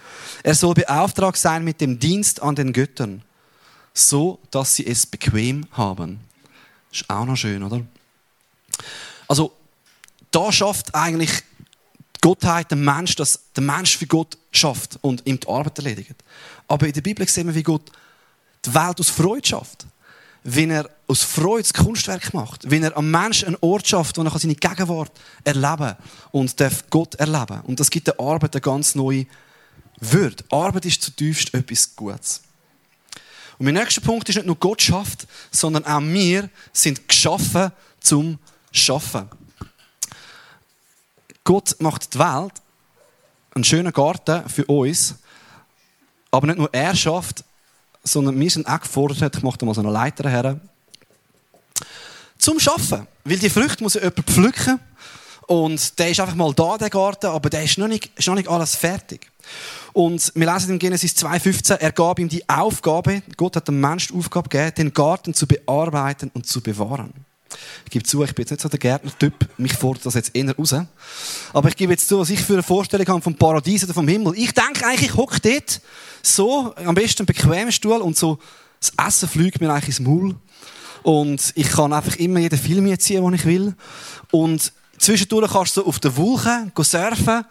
Er 0.43 0.55
soll 0.55 0.75
beauftragt 0.75 1.37
sein 1.37 1.65
mit 1.65 1.81
dem 1.81 1.99
Dienst 1.99 2.41
an 2.41 2.55
den 2.55 2.73
Göttern, 2.73 3.23
so 3.93 4.39
dass 4.51 4.77
sie 4.77 4.87
es 4.87 5.05
bequem 5.05 5.67
haben. 5.73 6.21
Ist 6.93 7.11
auch 7.11 7.27
noch 7.27 7.37
schön, 7.37 7.63
oder? 7.63 7.83
Also, 9.29 9.53
da 10.31 10.51
schafft 10.51 10.95
eigentlich 10.95 11.31
Gottheit 12.21 12.71
den 12.71 12.85
Mensch, 12.85 13.17
dass 13.17 13.41
der 13.57 13.63
Mensch 13.63 13.97
für 13.97 14.07
Gott 14.07 14.37
schafft 14.53 14.99
und 15.01 15.27
ihm 15.27 15.39
die 15.41 15.49
Arbeit 15.49 15.79
erledigt. 15.79 16.17
Aber 16.69 16.87
in 16.87 16.93
der 16.93 17.01
Bibel 17.01 17.27
sehen 17.29 17.47
wir, 17.47 17.55
wie 17.55 17.63
Gott 17.63 17.91
die 18.65 18.75
Welt 18.75 19.01
aus 19.01 19.09
Freude 19.09 19.47
schafft 19.47 19.87
wie 20.43 20.69
er 20.69 20.89
aus 21.07 21.23
Freude 21.23 21.63
das 21.63 21.75
Kunstwerk 21.75 22.33
macht, 22.33 22.71
wie 22.71 22.81
er 22.81 22.97
am 22.97 23.11
Menschen 23.11 23.49
einen 23.49 23.59
Ort 23.61 23.87
schafft, 23.87 24.17
wo 24.17 24.23
er 24.23 24.39
seine 24.39 24.55
Gegenwart 24.55 25.13
erleben 25.45 25.97
und 26.31 26.59
darf 26.59 26.85
Gott 26.89 27.15
erleben. 27.17 27.61
Und 27.63 27.81
das 27.81 27.91
gibt 27.91 28.07
der 28.07 28.19
Arbeit 28.19 28.55
eine 28.55 28.61
ganz 28.61 28.95
neue 28.95 29.27
Würde. 30.01 30.43
Arbeit 30.51 30.87
ist 30.87 31.03
zutiefst 31.03 31.53
etwas 31.53 31.95
Gutes. 31.95 32.43
Und 33.59 33.67
mein 33.67 33.75
nächster 33.75 34.01
Punkt 34.01 34.29
ist 34.31 34.37
nicht 34.37 34.47
nur 34.47 34.57
Gott 34.57 34.81
schafft, 34.81 35.27
sondern 35.51 35.85
auch 35.85 36.01
wir 36.01 36.49
sind 36.73 37.07
geschaffen 37.07 37.73
zum 38.01 38.39
Schaffen. 38.73 39.29
Gott 41.45 41.77
macht 41.81 42.15
die 42.15 42.19
Welt 42.19 42.53
einen 43.55 43.65
schönen 43.65 43.93
Garten 43.93 44.49
für 44.49 44.65
uns, 44.67 45.17
aber 46.31 46.47
nicht 46.47 46.59
nur 46.59 46.73
er 46.73 46.95
schafft, 46.95 47.45
sondern 48.05 48.39
wir 48.39 48.51
sind 48.51 48.67
auch 48.67 48.81
gefordert, 48.81 49.37
ich 49.37 49.43
mache 49.43 49.59
da 49.59 49.67
mal 49.67 49.75
so 49.75 49.81
eine 49.81 49.91
Leiter 49.91 50.29
her, 50.29 50.61
zum 52.39 52.59
Schaffen. 52.59 53.07
Weil 53.25 53.39
die 53.39 53.51
Früchte 53.51 53.83
muss 53.83 53.95
ja 53.95 54.01
jemand 54.01 54.31
pflücken 54.31 54.81
und 55.47 55.99
der 55.99 56.11
ist 56.11 56.21
einfach 56.21 56.35
mal 56.35 56.55
da, 56.55 56.79
der 56.79 56.91
Garten, 56.91 57.27
aber 57.27 57.51
der 57.51 57.65
ist 57.65 57.77
noch 57.77 57.89
nicht, 57.89 58.11
ist 58.17 58.29
noch 58.29 58.35
nicht 58.35 58.49
alles 58.49 58.77
fertig. 58.77 59.31
Und 59.93 60.33
wir 60.35 60.53
lesen 60.53 60.75
in 60.75 60.79
Genesis 60.79 61.13
2,15, 61.17 61.75
er 61.75 61.93
gab 61.93 62.19
ihm 62.19 62.29
die 62.29 62.49
Aufgabe, 62.49 63.23
Gott 63.37 63.57
hat 63.57 63.69
dem 63.69 63.81
Menschen 63.81 64.13
die 64.13 64.19
Aufgabe 64.19 64.49
gegeben, 64.49 64.75
den 64.77 64.95
Garten 64.95 65.35
zu 65.35 65.47
bearbeiten 65.47 66.31
und 66.35 66.47
zu 66.47 66.61
bewahren. 66.61 67.13
Ich 67.85 67.91
gebe 67.91 68.05
zu, 68.05 68.23
ich 68.23 68.35
bin 68.35 68.43
jetzt 68.43 68.51
nicht 68.51 68.61
so 68.61 68.69
der 68.69 68.79
Gärtner-Typ, 68.79 69.35
mich 69.59 69.73
fordert 69.75 70.07
das 70.07 70.15
jetzt 70.15 70.35
eher 70.35 70.55
raus. 70.57 70.75
Aber 71.53 71.69
ich 71.69 71.77
gebe 71.77 71.93
jetzt 71.93 72.09
zu, 72.09 72.19
was 72.19 72.31
ich 72.31 72.41
für 72.41 72.55
eine 72.55 72.63
Vorstellung 72.63 73.07
habe 73.07 73.21
vom 73.21 73.35
Paradies 73.35 73.85
oder 73.85 73.95
vom 73.95 74.07
Himmel. 74.09 74.35
Ich 74.37 74.53
denke 74.53 74.87
eigentlich, 74.87 75.11
ich 75.11 75.17
hocke 75.17 75.41
dort, 75.41 75.81
so, 76.23 76.75
am 76.77 76.95
besten 76.95 77.23
einen 77.23 77.27
bequemen 77.27 77.73
Stuhl 77.73 78.01
und 78.01 78.17
so, 78.17 78.39
das 78.79 78.93
Essen 79.07 79.29
fliegt 79.29 79.61
mir 79.61 79.73
eigentlich 79.73 79.99
ins 79.99 80.01
Maul. 80.01 80.35
Und 81.03 81.53
ich 81.55 81.69
kann 81.69 81.93
einfach 81.93 82.17
immer 82.17 82.41
jeden 82.41 82.59
Film 82.59 82.99
ziehen, 82.99 83.25
den 83.25 83.35
ich 83.35 83.45
will. 83.45 83.75
Und 84.31 84.73
zwischendurch 84.99 85.51
kannst 85.53 85.77
du 85.77 85.85
auf 85.85 85.99
den 85.99 86.17
Wolken 86.17 86.73
surfen, 86.77 87.45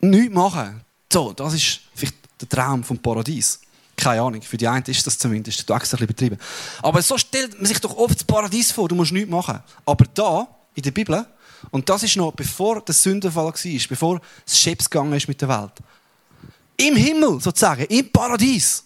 nichts 0.00 0.34
machen. 0.34 0.80
So, 1.12 1.32
das 1.32 1.54
ist 1.54 1.80
vielleicht 1.94 2.14
der 2.40 2.48
Traum 2.48 2.82
vom 2.84 2.98
Paradies. 2.98 3.60
Keine 4.02 4.20
Ahnung, 4.20 4.42
für 4.42 4.56
die 4.56 4.66
einen 4.66 4.84
ist 4.86 5.06
das 5.06 5.16
zumindest. 5.16 5.70
Du 5.70 5.72
extra 5.74 5.96
ein 5.96 6.08
betrieben. 6.08 6.36
Aber 6.82 7.00
so 7.02 7.16
stellt 7.16 7.56
man 7.56 7.66
sich 7.66 7.78
doch 7.78 7.96
oft 7.96 8.16
das 8.16 8.24
Paradies 8.24 8.72
vor, 8.72 8.88
du 8.88 8.96
musst 8.96 9.12
nichts 9.12 9.30
machen. 9.30 9.60
Aber 9.86 10.04
da, 10.12 10.48
in 10.74 10.82
der 10.82 10.90
Bibel, 10.90 11.24
und 11.70 11.88
das 11.88 12.02
ist 12.02 12.16
noch 12.16 12.32
bevor 12.32 12.80
der 12.80 12.96
Sündenfall 12.96 13.44
war, 13.44 13.54
bevor 13.88 14.20
es 14.44 14.58
Schäps 14.58 14.90
gegangen 14.90 15.12
ist 15.12 15.28
mit 15.28 15.40
der 15.40 15.48
Welt. 15.48 15.74
Im 16.78 16.96
Himmel, 16.96 17.40
sozusagen, 17.40 17.84
im 17.84 18.10
Paradies, 18.10 18.84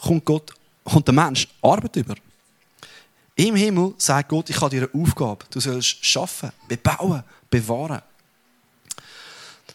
kommt, 0.00 0.24
Gott, 0.24 0.52
kommt 0.84 1.08
der 1.08 1.14
Mensch 1.14 1.48
Arbeit 1.60 1.96
über. 1.96 2.14
Im 3.34 3.56
Himmel 3.56 3.94
sagt 3.98 4.28
Gott, 4.28 4.48
ich 4.48 4.60
habe 4.60 4.70
dir 4.70 4.88
eine 4.88 5.02
Aufgabe. 5.02 5.44
Du 5.50 5.58
sollst 5.58 6.04
schaffen, 6.04 6.52
bebauen, 6.68 7.24
bewahren. 7.50 8.02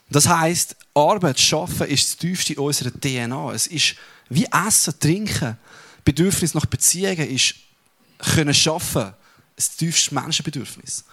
Das 0.10 0.30
heißt, 0.30 0.78
Arbeit, 0.94 1.42
Schaffen 1.42 1.88
ist 1.88 2.08
das 2.08 2.18
tiefste 2.18 2.54
in 2.54 2.60
unserer 2.60 2.92
DNA. 2.92 3.52
Es 3.52 3.68
ist 3.68 3.98
wie 4.30 4.48
Essen, 4.68 5.00
Trinken. 5.00 5.58
Bedürfnis 6.04 6.54
nach 6.54 6.66
Beziehungen 6.66 7.30
ist 7.30 7.56
können 8.18 8.54
schaffen. 8.54 9.14
Das 9.56 9.76
tiefste 9.76 10.14
Menschenbedürfnis. 10.14 11.04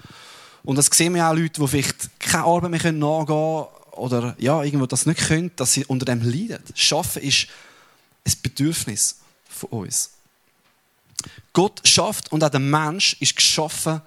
Und 0.62 0.76
das 0.76 0.86
sehen 0.86 1.14
wir 1.14 1.28
auch 1.28 1.34
Leute, 1.34 1.60
die 1.60 1.68
vielleicht 1.68 2.20
keine 2.20 2.44
Arbeit 2.44 2.70
mehr 2.70 2.92
nachgehen 2.92 3.26
können 3.26 3.66
oder 3.92 4.34
ja, 4.38 4.62
irgendwo 4.62 4.86
das 4.86 5.06
nicht 5.06 5.20
können, 5.28 5.50
dass 5.56 5.72
sie 5.72 5.84
unter 5.84 6.04
dem 6.04 6.22
leiden. 6.22 6.62
Schaffen 6.74 7.22
ist 7.22 7.48
ein 8.26 8.32
Bedürfnis 8.42 9.18
von 9.48 9.70
uns. 9.70 10.10
Gott 11.52 11.80
schafft 11.86 12.32
und 12.32 12.42
auch 12.42 12.48
der 12.48 12.60
Mensch 12.60 13.16
ist 13.20 13.36
geschaffen 13.36 14.00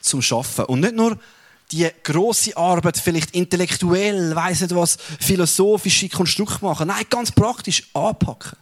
zum 0.00 0.20
Schaffen. 0.20 0.64
Und 0.64 0.80
nicht 0.80 0.94
nur 0.94 1.18
die 1.72 1.88
große 2.02 2.56
Arbeit, 2.56 2.98
vielleicht 2.98 3.34
intellektuell, 3.34 4.34
weiss 4.34 4.60
nicht 4.60 4.74
was, 4.74 4.96
philosophische 5.20 6.08
Konstrukte 6.08 6.64
machen. 6.64 6.88
Nein, 6.88 7.04
ganz 7.08 7.30
praktisch 7.32 7.88
anpacken. 7.94 8.56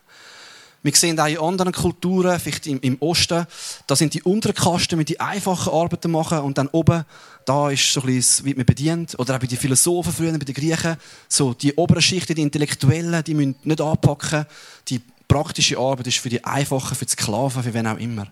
Wir 0.82 0.94
sehen 0.94 1.18
auch 1.18 1.26
in 1.26 1.38
anderen 1.38 1.72
Kulturen, 1.72 2.38
vielleicht 2.38 2.66
im, 2.68 2.80
im 2.80 2.96
Osten, 3.00 3.46
da 3.86 3.96
sind 3.96 4.14
die 4.14 4.22
unteren 4.22 4.54
Kasten 4.54 5.04
die 5.04 5.18
einfachen 5.18 5.72
Arbeiten 5.72 6.10
machen 6.10 6.38
und 6.38 6.56
dann 6.56 6.68
oben, 6.68 7.04
da 7.44 7.70
ist 7.70 7.92
so 7.92 8.00
ein 8.00 8.06
bisschen, 8.06 8.46
wie 8.46 8.54
man 8.54 8.64
bedient. 8.64 9.18
Oder 9.18 9.34
auch 9.34 9.40
bei 9.40 9.46
den 9.46 9.58
Philosophen 9.58 10.12
früher, 10.12 10.32
bei 10.32 10.38
den 10.38 10.54
Griechen, 10.54 10.96
so 11.28 11.52
die 11.52 11.74
oberen 11.74 12.02
Schichten, 12.02 12.34
die 12.34 12.42
Intellektuellen, 12.42 13.24
die 13.24 13.34
müssen 13.34 13.56
nicht 13.64 13.80
anpacken. 13.80 14.46
Die 14.88 15.00
praktische 15.26 15.78
Arbeit 15.78 16.06
ist 16.06 16.18
für 16.18 16.28
die 16.28 16.44
Einfachen, 16.44 16.94
für 16.94 17.06
die 17.06 17.12
Sklaven, 17.12 17.62
für 17.62 17.74
wen 17.74 17.86
auch 17.86 17.98
immer. 17.98 18.28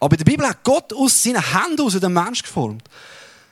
Aber 0.00 0.14
in 0.14 0.18
der 0.18 0.30
Bibel 0.30 0.48
hat 0.48 0.64
Gott 0.64 0.92
aus 0.92 1.22
seinen 1.22 1.42
Händen 1.42 1.82
aus 1.82 1.98
den 1.98 2.12
Mensch 2.12 2.42
geformt. 2.42 2.82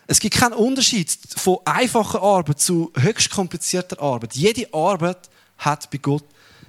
Es 0.06 0.21
gibt 0.21 0.35
keinen 0.35 0.54
Unterschied 0.54 1.16
von 1.37 1.59
einfacher 1.64 2.23
Arbeit 2.23 2.61
zu 2.61 2.92
höchst 2.97 3.30
komplizierter 3.30 4.00
Arbeit. 4.00 4.35
Jede 4.35 4.73
Arbeit 4.75 5.30
hat 5.59 5.90
bei 5.90 5.99
Gott 5.99 6.25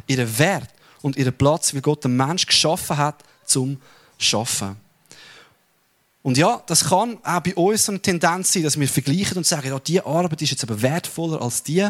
ihren 0.07 0.37
Wert 0.37 0.69
und 1.01 1.17
ihren 1.17 1.33
Platz, 1.33 1.73
weil 1.73 1.81
Gott 1.81 2.03
den 2.03 2.15
Mensch 2.15 2.45
geschaffen 2.45 2.97
hat 2.97 3.23
zum 3.45 3.81
Schaffen. 4.17 4.77
Und 6.21 6.37
ja, 6.37 6.61
das 6.67 6.85
kann 6.85 7.17
auch 7.23 7.41
bei 7.41 7.53
uns 7.55 7.89
eine 7.89 8.01
Tendenz 8.01 8.53
sein, 8.53 8.63
dass 8.63 8.79
wir 8.79 8.87
vergleichen 8.87 9.37
und 9.37 9.45
sagen, 9.45 9.67
ja, 9.67 9.79
diese 9.79 10.05
Arbeit 10.05 10.41
ist 10.41 10.51
jetzt 10.51 10.63
aber 10.63 10.81
wertvoller 10.81 11.41
als 11.41 11.63
die. 11.63 11.85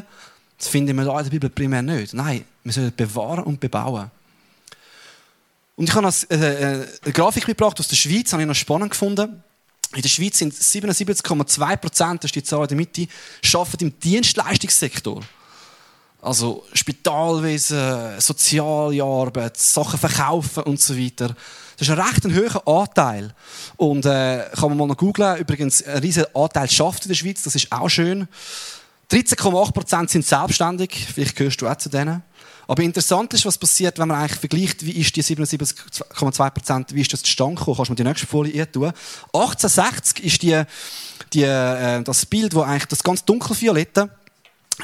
Das 0.58 0.68
finden 0.68 0.98
wir 0.98 1.06
da 1.06 1.18
in 1.20 1.26
der 1.26 1.32
Bibel 1.32 1.50
primär 1.52 1.84
nicht. 1.84 2.14
Nein, 2.14 2.44
wir 2.64 2.74
sollen 2.74 2.94
bewahren 2.96 3.44
und 3.44 3.60
bebauen. 3.60 4.10
Und 5.76 5.90
ich 5.90 5.96
habe 5.96 6.08
äh, 6.30 6.88
eine 7.04 7.14
Grafik 7.14 7.48
mitgebracht 7.48 7.80
aus 7.80 7.88
der 7.88 7.96
Schweiz, 7.96 8.32
habe 8.34 8.42
ich 8.42 8.48
noch 8.48 8.56
spannend 8.56 8.92
gefunden. 8.92 9.44
In 9.96 10.02
der 10.02 10.10
Schweiz 10.10 10.40
sind 10.40 10.54
77,2 10.54 11.78
Prozent, 11.78 12.24
das 12.24 12.30
ist 12.30 12.36
die 12.36 12.44
Zahl 12.44 12.64
in 12.64 12.68
der 12.70 12.78
Mitte, 12.78 13.08
arbeiten 13.54 13.86
im 13.86 14.00
Dienstleistungssektor. 14.00 15.22
Also 16.20 16.64
Spitalwesen, 16.74 18.20
soziale 18.20 19.04
Arbeit, 19.04 19.58
Sachen 19.58 20.00
verkaufen 20.00 20.64
und 20.64 20.80
so 20.80 20.98
weiter. 20.98 21.36
Das 21.78 21.88
ist 21.88 21.90
ein 21.90 22.00
recht 22.00 22.24
hoher 22.26 22.68
Anteil. 22.82 23.36
Und 23.76 24.06
äh, 24.06 24.46
kann 24.56 24.70
man 24.70 24.78
mal 24.78 24.88
noch 24.88 24.98
googlen. 24.98 25.38
Übrigens, 25.38 25.84
ein 25.84 25.98
riesiger 25.98 26.30
Anteil 26.34 26.70
schafft 26.70 27.04
in 27.04 27.10
der 27.10 27.16
Schweiz, 27.16 27.44
das 27.44 27.56
ist 27.56 27.72
auch 27.72 27.90
schön. 27.90 28.28
13,8% 29.12 30.10
sind 30.10 30.26
selbstständig. 30.26 31.08
Vielleicht 31.14 31.36
gehörst 31.36 31.62
du 31.62 31.68
auch 31.68 31.78
zu 31.78 31.90
denen. 31.90 32.24
Aber 32.68 32.84
interessant 32.84 33.34
ist, 33.34 33.46
was 33.46 33.58
passiert, 33.58 34.00
wenn 34.00 34.08
man 34.08 34.18
eigentlich 34.18 34.40
vergleicht, 34.40 34.86
wie 34.86 34.92
ist 34.92 35.16
die 35.16 35.24
77,2%, 35.24 36.94
wie 36.94 37.02
ist 37.02 37.12
das 37.12 37.24
zustande 37.24 37.56
gekommen? 37.56 37.78
Kannst 37.78 37.90
du 37.90 37.94
mir 37.94 37.98
die 37.98 38.04
nächste 38.04 38.28
Folie 38.28 38.72
tun? 38.72 38.92
1860 39.34 40.24
ist 40.24 40.42
die, 40.42 40.64
die, 41.34 41.44
äh, 41.44 42.02
das 42.04 42.26
Bild, 42.26 42.54
wo 42.56 42.62
eigentlich 42.62 42.86
das 42.86 43.04
ganz 43.04 43.24
dunkelviolette 43.26 44.10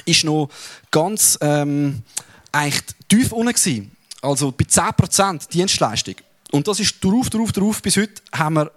ist 0.05 0.23
noch 0.23 0.49
ganz 0.91 1.37
ähm, 1.41 2.03
eigentlich 2.51 2.83
tief 3.07 3.31
unten 3.31 3.53
gewesen. 3.53 3.91
Also 4.21 4.51
bei 4.51 4.65
10% 4.65 5.49
Dienstleistung. 5.49 6.15
Und 6.51 6.67
das 6.67 6.79
ist 6.79 7.03
drauf, 7.03 7.29
drauf, 7.29 7.51
drauf. 7.51 7.81
Bis 7.81 7.97
heute 7.97 8.21
haben 8.33 8.55
wir 8.55 8.71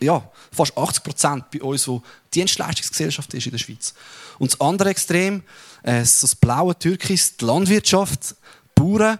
ja, 0.00 0.22
fast 0.52 0.76
80% 0.76 1.44
bei 1.52 1.62
uns, 1.62 1.86
wo 1.88 2.02
Dienstleistungsgesellschaft 2.34 3.32
ist 3.34 3.46
in 3.46 3.52
der 3.52 3.58
Schweiz. 3.58 3.94
Und 4.38 4.52
das 4.52 4.60
andere 4.60 4.90
Extrem, 4.90 5.42
äh, 5.82 6.00
das 6.00 6.34
blaue 6.36 6.78
Türkis, 6.78 7.36
die 7.36 7.44
Landwirtschaft, 7.44 8.34
Bauern, 8.74 9.18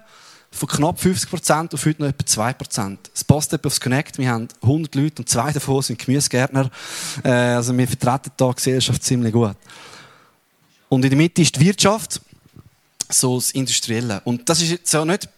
von 0.52 0.68
knapp 0.68 1.00
50% 1.00 1.75
auf 1.75 1.87
heute 1.87 2.02
noch 2.02 2.09
etwa 2.09 2.25
2%. 2.25 2.99
Es 3.14 3.25
passt 3.25 3.52
etwa 3.52 3.66
aufs 3.68 3.80
Connect. 3.80 4.18
Wir 4.18 4.30
haben 4.30 4.49
100 4.61 4.94
Leute 4.94 5.23
und 5.23 5.28
zwei 5.28 5.50
davon 5.50 5.82
sind 5.82 5.99
Gemüsegärtner. 5.99 6.71
Äh, 7.25 7.30
also 7.30 7.76
wir 7.76 7.88
vertreten 7.88 8.32
die 8.38 8.54
Gesellschaft 8.54 9.02
ziemlich 9.02 9.32
gut. 9.32 9.56
Und 10.90 11.04
in 11.04 11.11
der 11.11 11.16
Mitte 11.16 11.40
ist 11.40 11.56
die 11.56 11.61
Wirtschaft, 11.61 12.21
so 13.09 13.37
das 13.37 13.52
Industrielle. 13.52 14.21
Und 14.25 14.47
das 14.49 14.61
ist 14.61 14.71
jetzt 14.71 14.94
auch 14.94 15.06
nicht, 15.06 15.25
ich 15.25 15.30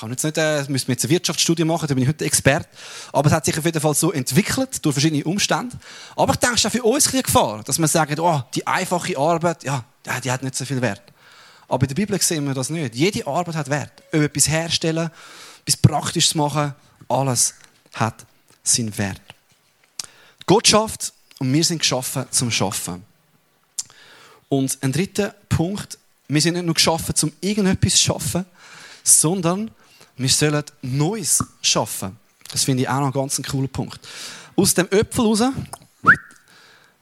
kann 0.00 0.10
jetzt 0.10 0.24
nicht, 0.24 0.38
äh, 0.38 0.64
müssen 0.68 0.88
wir 0.88 0.94
jetzt 0.94 1.04
eine 1.04 1.10
Wirtschaftsstudie 1.10 1.64
machen, 1.64 1.86
da 1.86 1.94
bin 1.94 2.02
ich 2.02 2.08
heute 2.08 2.24
Experte. 2.24 2.68
Aber 3.12 3.28
es 3.28 3.32
hat 3.32 3.44
sich 3.44 3.56
auf 3.56 3.64
jeden 3.64 3.80
Fall 3.80 3.94
so 3.94 4.12
entwickelt, 4.12 4.84
durch 4.84 4.94
verschiedene 4.94 5.24
Umstände. 5.24 5.76
Aber 6.16 6.32
ich 6.32 6.38
denke, 6.40 6.56
es 6.56 6.60
ist 6.60 6.66
auch 6.66 6.72
für 6.72 6.82
uns 6.82 7.12
eine 7.12 7.22
Gefahr, 7.22 7.62
dass 7.62 7.78
man 7.78 7.88
sagt, 7.88 8.18
oh, 8.18 8.42
die 8.54 8.66
einfache 8.66 9.16
Arbeit, 9.16 9.64
ja, 9.64 9.84
die 10.22 10.30
hat 10.30 10.42
nicht 10.42 10.56
so 10.56 10.64
viel 10.64 10.82
Wert. 10.82 11.02
Aber 11.68 11.82
in 11.84 11.88
der 11.88 11.94
Bibel 11.94 12.20
sehen 12.20 12.44
wir 12.46 12.54
das 12.54 12.70
nicht. 12.70 12.94
Jede 12.94 13.26
Arbeit 13.26 13.54
hat 13.54 13.70
Wert. 13.70 14.02
Ob 14.12 14.20
etwas 14.20 14.48
herstellen, 14.48 15.10
etwas 15.64 15.76
Praktisches 15.76 16.34
machen, 16.34 16.74
alles 17.08 17.54
hat 17.94 18.26
seinen 18.62 18.96
Wert. 18.98 19.20
Gott 20.46 20.68
schafft 20.68 21.12
und 21.38 21.52
wir 21.52 21.64
sind 21.64 21.78
geschaffen 21.78 22.26
zum 22.30 22.50
Schaffen. 22.50 23.04
Und 24.48 24.76
ein 24.82 24.92
dritter 24.92 25.34
Punkt, 25.48 25.98
wir 26.28 26.40
sind 26.40 26.54
nicht 26.54 26.66
nur 26.66 26.74
geschaffen, 26.74 27.14
um 27.22 27.32
irgendetwas 27.40 27.94
zu 27.94 27.98
schaffen, 27.98 28.44
sondern 29.02 29.70
wir 30.16 30.28
sollen 30.28 30.64
Neues 30.82 31.42
schaffen. 31.62 32.16
Das 32.50 32.64
finde 32.64 32.82
ich 32.82 32.88
auch 32.88 32.96
noch 32.96 33.04
einen 33.04 33.12
ganz 33.12 33.40
coolen 33.42 33.68
Punkt. 33.68 34.00
Aus 34.56 34.74
dem 34.74 34.86
Öpfel 34.88 35.24
raus 35.24 35.42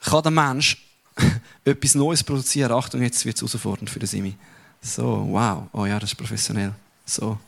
kann 0.00 0.22
der 0.22 0.30
Mensch 0.30 0.78
etwas 1.64 1.94
Neues 1.94 2.24
produzieren. 2.24 2.72
Achtung, 2.72 3.02
jetzt 3.02 3.24
wird 3.24 3.36
es 3.36 3.42
herausfordernd 3.42 3.90
für 3.90 3.98
den 3.98 4.08
Simi. 4.08 4.34
So, 4.80 5.28
wow. 5.30 5.68
Oh 5.72 5.86
ja, 5.86 5.98
das 5.98 6.10
ist 6.10 6.16
professionell. 6.16 6.72
So. 7.04 7.38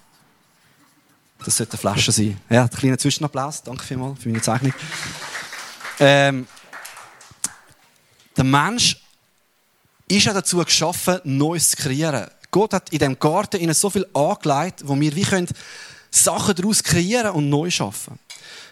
Das 1.44 1.56
sollte 1.56 1.73
eine 1.73 1.78
Flasche 1.78 2.12
sein. 2.12 2.40
Ja, 2.49 2.62
ein 2.62 2.71
kleiner 2.71 2.99
Zwischenapplaus. 2.99 3.62
Danke 3.62 3.85
vielmals 3.85 4.23
für 4.23 4.28
meine 4.28 4.42
Zeichnung. 4.42 4.73
Ähm, 5.99 6.47
der 8.37 8.44
Mensch 8.44 9.00
ist 10.09 10.25
ja 10.25 10.33
dazu 10.33 10.59
geschaffen, 10.59 11.21
Neues 11.25 11.71
zu 11.71 11.76
kreieren. 11.76 12.28
Gott 12.55 12.73
hat 12.73 12.91
in 12.91 13.01
diesem 13.01 13.19
Garten 13.19 13.61
ihnen 13.61 13.75
so 13.75 13.91
viel 13.91 14.07
angelegt, 14.15 14.85
wo 14.85 14.95
wir 15.01 15.17
wie 15.17 15.23
können 15.23 15.49
Sachen 16.13 16.55
daraus 16.55 16.85
kreieren 16.85 17.33
und 17.33 17.49
neu 17.49 17.69
schaffen. 17.69 18.17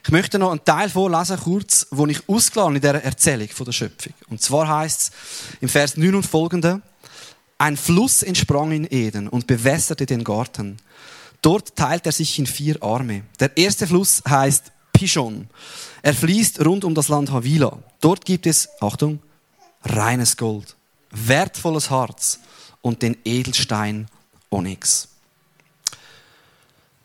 Ich 0.05 0.13
möchte 0.13 0.39
noch 0.39 0.53
einen 0.53 0.65
Teil 0.65 0.89
vorlesen, 0.89 1.37
kurz, 1.37 1.89
wo 1.91 2.07
ich 2.07 2.29
ausgeladen 2.29 2.77
in 2.77 2.81
dieser 2.81 3.03
Erzählung 3.03 3.49
von 3.49 3.67
der 3.67 3.73
Schöpfung. 3.73 4.13
Und 4.31 4.41
zwar 4.41 4.69
heißt 4.69 5.01
es 5.01 5.11
im 5.61 5.69
Vers 5.69 5.97
9 5.97 6.15
und 6.15 6.25
folgende, 6.25 6.81
ein 7.59 7.77
Fluss 7.77 8.23
entsprang 8.23 8.71
in 8.71 8.87
Eden 8.89 9.27
und 9.27 9.49
bewässerte 9.49 10.07
den 10.07 10.23
Garten. 10.23 10.77
Dort 11.41 11.75
teilt 11.75 12.07
er 12.07 12.13
sich 12.13 12.39
in 12.39 12.47
vier 12.47 12.81
Arme. 12.85 13.25
Der 13.41 13.57
erste 13.57 13.89
Fluss 13.89 14.23
heißt 14.29 14.71
Pishon. 14.93 15.49
Er 16.03 16.15
fließt 16.15 16.65
rund 16.65 16.85
um 16.85 16.95
das 16.95 17.09
Land 17.09 17.33
Havila. 17.33 17.79
Dort 18.01 18.25
gibt 18.25 18.47
es, 18.47 18.69
Achtung, 18.81 19.19
reines 19.83 20.37
Gold 20.37 20.77
wertvolles 21.13 21.91
Harz 21.91 22.39
und 22.83 23.01
den 23.03 23.17
Edelstein 23.25 24.07
Onyx. 24.51 25.09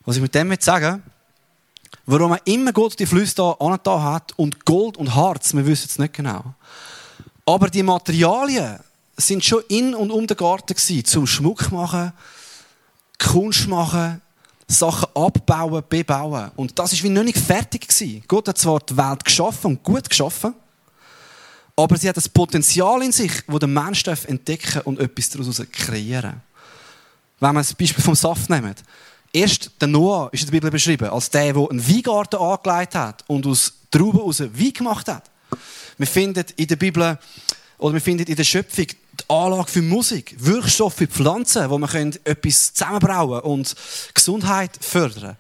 Was 0.06 0.18
ich 0.18 0.22
mit 0.22 0.36
dem 0.36 0.54
sagen 0.60 1.04
warum 2.08 2.32
er 2.32 2.42
immer 2.46 2.74
Gott 2.74 2.98
die 2.98 3.06
Flüsse 3.06 3.36
da 3.36 3.52
angetan 3.60 4.02
hat 4.02 4.34
und 4.38 4.66
Gold 4.66 4.98
und 4.98 5.14
Harz, 5.14 5.54
wir 5.54 5.66
wissen 5.68 5.88
es 5.90 6.00
nicht 6.00 6.14
genau. 6.14 6.44
Aber 7.46 7.70
die 7.70 7.84
Materialien 7.84 8.80
sind 9.16 9.46
schon 9.46 9.64
in 9.68 9.94
und 9.94 10.10
um 10.10 10.26
den 10.26 10.38
Garten 10.38 10.74
gewesen, 10.74 11.06
zum 11.06 11.28
Schmuck 11.28 11.72
machen, 11.72 12.14
Kunst 13.20 13.68
machen, 13.68 14.22
Sachen 14.68 15.10
abbauen, 15.16 15.84
bebauen. 15.88 16.52
Und 16.56 16.78
das 16.80 16.94
ist 16.94 17.04
wie 17.04 17.10
noch 17.10 17.24
nicht 17.24 17.38
fertig 17.38 17.88
gewesen. 17.88 18.24
Gott 18.28 18.48
hat 18.48 18.58
zwar 18.58 18.80
die 18.80 18.98
Welt 18.98 19.24
geschaffen 19.24 19.72
und 19.72 19.84
gut 19.84 20.10
geschaffen, 20.10 20.54
aber 21.78 21.96
sie 21.96 22.10
hat 22.10 22.18
das 22.18 22.28
Potenzial 22.28 23.04
in 23.04 23.12
sich, 23.12 23.32
das 23.48 23.60
der 23.60 23.68
Mensch 23.68 24.04
entdecken 24.08 24.82
und 24.82 25.00
etwas 25.00 25.30
daraus 25.30 25.62
kreieren 25.72 26.42
Wenn 27.40 27.54
wir 27.54 27.60
das 27.60 27.76
Beispiel 27.76 28.04
vom 28.04 28.16
Saft 28.16 28.50
nehmen. 28.50 28.74
Erst 29.32 29.72
der 29.80 29.88
Noah 29.88 30.30
ist 30.34 30.42
in 30.42 30.48
der 30.48 30.54
Bibel 30.54 30.72
beschrieben 30.72 31.10
als 31.10 31.30
der, 31.30 31.54
der 31.54 31.70
einen 31.70 31.88
Weingarten 31.88 32.40
angelegt 32.40 32.96
hat 32.96 33.24
und 33.28 33.46
aus 33.46 33.74
Trauben 33.92 34.22
aus 34.22 34.40
Wein 34.40 34.74
gemacht 34.74 35.08
hat. 35.08 35.30
Wir 35.98 36.08
finden 36.08 36.46
in 36.56 36.68
der 36.68 36.78
Bibel 36.78 37.20
oder 37.78 37.94
wir 37.94 38.02
finden 38.02 38.26
in 38.26 38.36
der 38.36 38.44
Schöpfung 38.44 38.88
die 38.88 39.30
Anlage 39.30 39.70
für 39.70 39.82
Musik, 39.84 40.36
Wirkstoff 40.40 40.96
für 40.96 41.08
Pflanzen, 41.08 41.70
wo 41.70 41.78
man 41.78 42.14
etwas 42.24 42.74
zusammenbrauen 42.74 43.42
und 43.42 43.76
Gesundheit 44.14 44.72
fördern. 44.80 45.38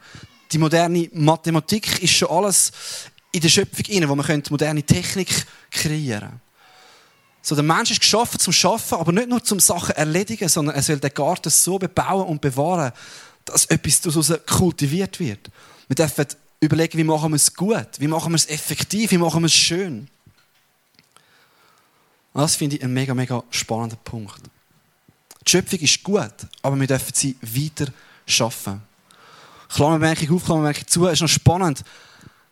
Die 0.52 0.58
moderne 0.60 1.10
Mathematik 1.14 2.04
ist 2.04 2.14
schon 2.14 2.30
alles 2.30 2.72
in 3.38 3.42
der 3.42 3.50
Schöpfung 3.50 3.86
rein, 3.88 4.10
wo 4.10 4.16
man 4.16 4.44
moderne 4.50 4.84
Technik 4.84 5.46
kreieren 5.70 6.30
könnte. 6.30 6.42
So, 7.44 7.56
der 7.56 7.64
Mensch 7.64 7.92
ist 7.92 8.02
geschaffen 8.02 8.40
zum 8.40 8.52
Schaffen, 8.52 8.98
aber 8.98 9.12
nicht 9.12 9.30
nur 9.30 9.44
zum 9.44 9.60
Sachen 9.60 9.96
erledigen, 9.96 10.50
sondern 10.50 10.76
er 10.76 10.82
soll 10.82 10.98
den 10.98 11.14
Garten 11.14 11.50
so 11.50 11.78
bebauen 11.78 12.28
und 12.28 12.42
bewahren, 12.42 12.92
dass 13.46 13.66
etwas 13.68 14.02
daraus 14.02 14.34
kultiviert 14.46 15.20
wird. 15.20 15.50
Wir 15.88 15.96
dürfen 15.96 16.26
überlegen, 16.60 16.98
wie 16.98 17.04
machen 17.04 17.32
wir 17.32 17.36
es 17.36 17.54
gut, 17.54 17.88
wie 18.00 18.08
machen 18.08 18.34
wir 18.34 18.36
es 18.36 18.50
effektiv, 18.50 19.12
wie 19.12 19.18
machen 19.18 19.44
wir 19.44 19.46
es 19.46 19.54
schön. 19.54 20.10
Und 22.34 22.42
das 22.42 22.56
finde 22.56 22.76
ich 22.76 22.84
ein 22.84 22.92
mega, 22.92 23.14
mega 23.14 23.44
spannender 23.52 23.98
Punkt. 23.98 24.42
Die 25.46 25.52
Schöpfung 25.52 25.80
ist 25.80 26.04
gut, 26.04 26.36
aber 26.64 26.78
wir 26.78 26.88
dürfen 26.88 27.14
sie 27.14 27.38
weiter 27.42 27.94
schaffen. 28.26 28.82
Klammermerkung 29.70 30.36
auf, 30.36 30.44
Klammermerkung 30.44 30.88
zu, 30.88 31.06
ist 31.06 31.22
noch 31.22 31.30
spannend. 31.30 31.84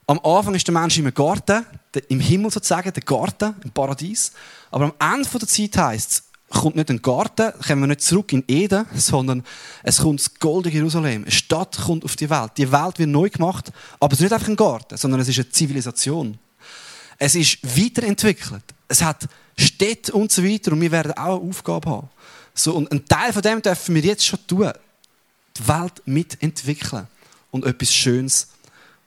Am 0.07 0.19
Anfang 0.19 0.53
ist 0.53 0.67
der 0.67 0.73
Mensch 0.73 0.97
im 0.99 1.11
Garten, 1.13 1.65
im 2.09 2.19
Himmel 2.19 2.51
sozusagen, 2.51 2.93
der 2.93 3.03
Garten, 3.03 3.55
im 3.63 3.71
Paradies. 3.71 4.33
Aber 4.69 4.85
am 4.85 5.15
Ende 5.15 5.27
der 5.27 5.47
Zeit 5.47 5.77
heisst 5.77 6.11
es, 6.11 6.23
kommt 6.49 6.75
nicht 6.75 6.91
ein 6.91 7.01
Garten, 7.01 7.53
kommen 7.65 7.81
wir 7.81 7.87
nicht 7.87 8.01
zurück 8.01 8.31
in 8.31 8.43
Eden, 8.47 8.85
sondern 8.93 9.43
es 9.81 9.97
kommt 9.97 10.19
das 10.19 10.35
goldige 10.35 10.77
Jerusalem. 10.77 11.23
Eine 11.23 11.31
Stadt 11.31 11.77
kommt 11.77 12.05
auf 12.05 12.15
die 12.15 12.29
Welt. 12.29 12.51
Die 12.57 12.71
Welt 12.71 12.99
wird 12.99 13.09
neu 13.09 13.29
gemacht, 13.29 13.71
aber 13.99 14.13
es 14.13 14.19
ist 14.19 14.23
nicht 14.23 14.33
einfach 14.33 14.47
ein 14.47 14.55
Garten, 14.55 14.95
sondern 14.95 15.21
es 15.21 15.27
ist 15.27 15.39
eine 15.39 15.49
Zivilisation. 15.49 16.37
Es 17.17 17.33
ist 17.33 17.57
weiterentwickelt. 17.63 18.63
Es 18.87 19.01
hat 19.01 19.27
Städte 19.57 20.11
und 20.11 20.31
so 20.31 20.43
weiter 20.43 20.71
und 20.73 20.81
wir 20.81 20.91
werden 20.91 21.13
auch 21.13 21.41
eine 21.41 21.49
Aufgabe 21.49 21.89
haben. 21.89 22.09
So, 22.53 22.75
und 22.75 22.91
ein 22.91 23.05
Teil 23.05 23.33
von 23.33 23.41
dem 23.41 23.61
dürfen 23.61 23.95
wir 23.95 24.01
jetzt 24.01 24.25
schon 24.25 24.39
tun. 24.45 24.71
Die 25.57 25.67
Welt 25.67 26.01
mitentwickeln 26.05 27.07
und 27.51 27.65
etwas 27.65 27.93
Schönes 27.93 28.49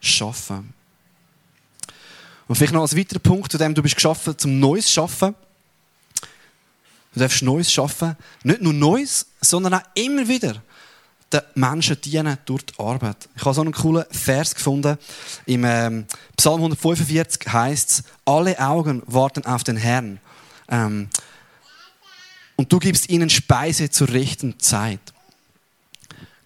schaffen. 0.01 0.73
Und 2.49 2.55
vielleicht 2.55 2.73
noch 2.73 2.81
als 2.81 2.97
weiterer 2.97 3.19
Punkt, 3.19 3.51
zu 3.51 3.59
dem 3.59 3.75
du 3.75 3.83
bist 3.83 3.93
geschaffen, 3.93 4.35
zum 4.35 4.59
Neues 4.59 4.91
schaffen. 4.91 5.35
Du 7.13 7.19
darfst 7.19 7.43
Neues 7.43 7.71
schaffen. 7.71 8.17
Nicht 8.43 8.63
nur 8.63 8.73
Neues, 8.73 9.27
sondern 9.39 9.75
auch 9.75 9.83
immer 9.93 10.27
wieder 10.27 10.59
den 11.31 11.41
Menschen 11.53 12.01
dienen 12.01 12.39
durch 12.45 12.63
die 12.63 12.73
Arbeit. 12.79 13.29
Ich 13.35 13.45
habe 13.45 13.53
so 13.53 13.61
einen 13.61 13.71
coolen 13.71 14.03
Vers 14.09 14.55
gefunden. 14.55 14.97
Im 15.45 15.63
ähm, 15.63 16.07
Psalm 16.37 16.55
145 16.55 17.53
heißt 17.53 17.91
es, 17.91 18.03
alle 18.25 18.59
Augen 18.59 19.03
warten 19.05 19.45
auf 19.45 19.63
den 19.63 19.77
Herrn. 19.77 20.19
Ähm, 20.69 21.07
und 22.55 22.73
du 22.73 22.79
gibst 22.79 23.09
ihnen 23.09 23.29
Speise 23.29 23.91
zur 23.91 24.09
rechten 24.09 24.59
Zeit. 24.59 25.13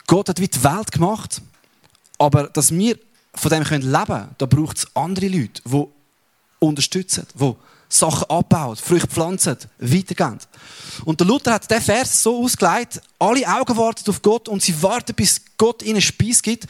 Gott 0.06 0.28
hat 0.28 0.42
wie 0.42 0.50
die 0.50 0.64
Welt 0.66 0.92
gemacht, 0.92 1.42
aber 2.18 2.50
dass 2.50 2.74
wir 2.74 3.00
von 3.36 3.50
dem 3.50 3.64
leben 3.64 3.84
können, 4.06 4.36
da 4.38 4.46
braucht 4.46 4.78
es 4.78 4.96
andere 4.96 5.28
Leute, 5.28 5.62
die 5.66 5.86
unterstützen, 6.68 7.28
die 7.40 7.54
Sachen 7.90 8.30
abbauen, 8.30 8.76
Früchte 8.76 9.08
pflanzen, 9.08 9.58
weitergehen. 9.78 10.40
Und 11.06 11.20
der 11.20 11.28
Luther 11.28 11.54
hat 11.54 11.70
diesen 11.70 11.84
Vers 11.84 12.24
so 12.24 12.44
ausgelegt, 12.44 13.02
alle 13.20 13.48
Augen 13.48 13.78
warten 13.78 14.10
auf 14.10 14.22
Gott 14.22 14.50
und 14.50 14.64
sie 14.64 14.82
warten, 14.82 15.14
bis 15.14 15.42
Gott 15.58 15.84
ihnen 15.84 16.02
Speis 16.02 16.42
gibt, 16.42 16.68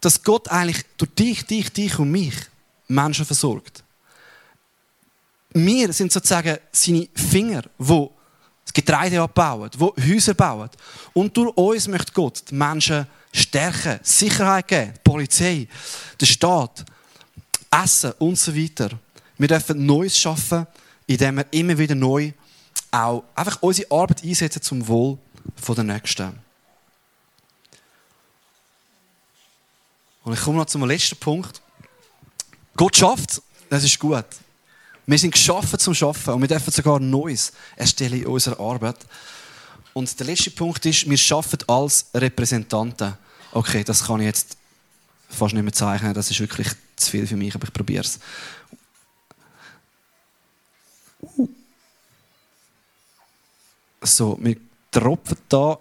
dass 0.00 0.22
Gott 0.22 0.48
eigentlich 0.48 0.84
durch 0.96 1.14
dich, 1.14 1.46
dich, 1.46 1.72
dich 1.72 1.98
und 1.98 2.10
mich 2.10 2.34
Menschen 2.86 3.24
versorgt. 3.24 3.82
Wir 5.52 5.92
sind 5.92 6.12
sozusagen 6.12 6.58
seine 6.72 7.08
Finger, 7.14 7.62
die 7.78 8.08
das 8.64 8.72
Getreide 8.72 9.20
abbauen, 9.20 9.70
die 9.72 10.14
Häuser 10.14 10.34
bauen. 10.34 10.70
Und 11.12 11.36
durch 11.36 11.56
uns 11.56 11.88
möchte 11.88 12.12
Gott 12.12 12.42
die 12.50 12.54
Menschen 12.54 13.06
stärken, 13.32 14.00
Sicherheit 14.02 14.68
geben, 14.68 14.92
die 14.94 15.00
Polizei, 15.02 15.68
der 16.20 16.26
Staat, 16.26 16.84
Essen 17.70 18.12
und 18.18 18.38
so 18.38 18.54
weiter. 18.54 18.90
Wir 19.38 19.48
dürfen 19.48 19.84
Neues 19.84 20.18
schaffen, 20.18 20.66
indem 21.06 21.36
wir 21.36 21.46
immer 21.50 21.76
wieder 21.76 21.94
neu 21.94 22.32
auch 22.90 23.24
einfach 23.34 23.60
unsere 23.60 23.90
Arbeit 23.90 24.22
einsetzen 24.22 24.62
zum 24.62 24.86
Wohl 24.86 25.18
der 25.68 25.84
Nächsten. 25.84 26.32
Und 30.22 30.32
ich 30.32 30.40
komme 30.40 30.58
noch 30.58 30.66
zum 30.66 30.84
letzten 30.84 31.16
Punkt. 31.16 31.60
Gott 32.76 32.96
schafft, 32.96 33.42
das 33.68 33.84
ist 33.84 33.98
gut. 33.98 34.24
Wir 35.06 35.18
sind 35.18 35.32
geschaffen 35.32 35.78
zum 35.78 35.94
Schaffen 35.94 36.34
und 36.34 36.40
wir 36.40 36.48
dürfen 36.48 36.70
sogar 36.70 36.98
Neues 36.98 37.52
erstellen 37.76 38.20
in 38.20 38.26
unserer 38.26 38.58
Arbeit. 38.58 38.96
Und 39.92 40.18
der 40.18 40.26
letzte 40.26 40.50
Punkt 40.50 40.84
ist, 40.86 41.08
wir 41.08 41.18
schaffen 41.18 41.58
als 41.66 42.06
Repräsentanten. 42.14 43.14
Okay, 43.52 43.84
das 43.84 44.06
kann 44.06 44.20
ich 44.20 44.26
jetzt 44.26 44.56
fast 45.28 45.54
nicht 45.54 45.62
mehr 45.62 45.72
zeichnen, 45.72 46.14
das 46.14 46.30
ist 46.30 46.40
wirklich 46.40 46.68
zu 46.96 47.10
viel 47.10 47.26
für 47.26 47.36
mich, 47.36 47.54
aber 47.54 47.66
ich 47.66 47.72
probiere 47.72 48.04
es. 48.04 48.18
So, 54.00 54.38
wir 54.40 54.56
tropfen 54.90 55.38
da 55.48 55.78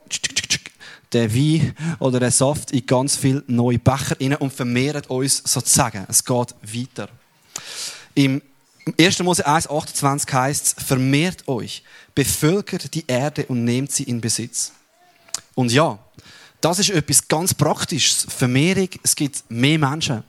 den 1.14 1.34
Wein 1.34 1.76
oder 2.00 2.20
den 2.20 2.32
Saft 2.32 2.72
in 2.72 2.86
ganz 2.86 3.16
viele 3.16 3.44
neue 3.48 3.80
Becher 3.80 4.20
rein 4.20 4.36
und 4.36 4.54
vermehren 4.54 5.06
uns 5.08 5.44
sozusagen. 5.46 6.06
Es 6.10 6.24
geht 6.24 6.56
weiter. 6.62 7.10
Im 8.16 8.42
1. 9.00 9.20
Mose 9.20 9.46
1, 9.46 9.70
28 9.70 10.34
heißt 10.34 10.66
es, 10.66 10.84
vermehrt 10.86 11.48
euch, 11.48 11.84
bevölkert 12.14 12.94
die 12.94 13.06
Erde 13.08 13.46
und 13.46 13.64
nehmt 13.64 13.92
sie 13.92 14.04
in 14.04 14.20
Besitz. 14.20 14.72
Und 15.56 15.72
ja, 15.72 15.98
das 16.60 16.80
ist 16.80 16.90
etwas 16.90 17.28
ganz 17.28 17.54
Praktisches. 17.54 18.26
Vermehrung, 18.30 18.90
es 19.04 19.16
gibt 19.16 19.44
mehr 19.50 19.80
Menschen. 19.80 20.24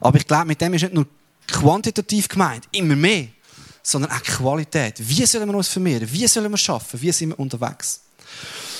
Aber 0.00 0.18
ich 0.18 0.26
glaube, 0.26 0.46
mit 0.46 0.60
dem 0.60 0.74
ist 0.74 0.82
nicht 0.82 0.94
nur 0.94 1.06
quantitativ 1.46 2.28
gemeint, 2.28 2.68
immer 2.72 2.96
mehr, 2.96 3.28
sondern 3.86 4.10
auch 4.10 4.22
Qualität. 4.22 4.94
Wie 4.98 5.24
sollen 5.26 5.48
wir 5.48 5.56
uns 5.56 5.68
vermehren? 5.68 6.08
Wie 6.10 6.26
sollen 6.26 6.50
wir 6.50 6.56
schaffen? 6.56 7.00
Wie 7.00 7.12
sind 7.12 7.28
wir 7.28 7.38
unterwegs? 7.38 8.00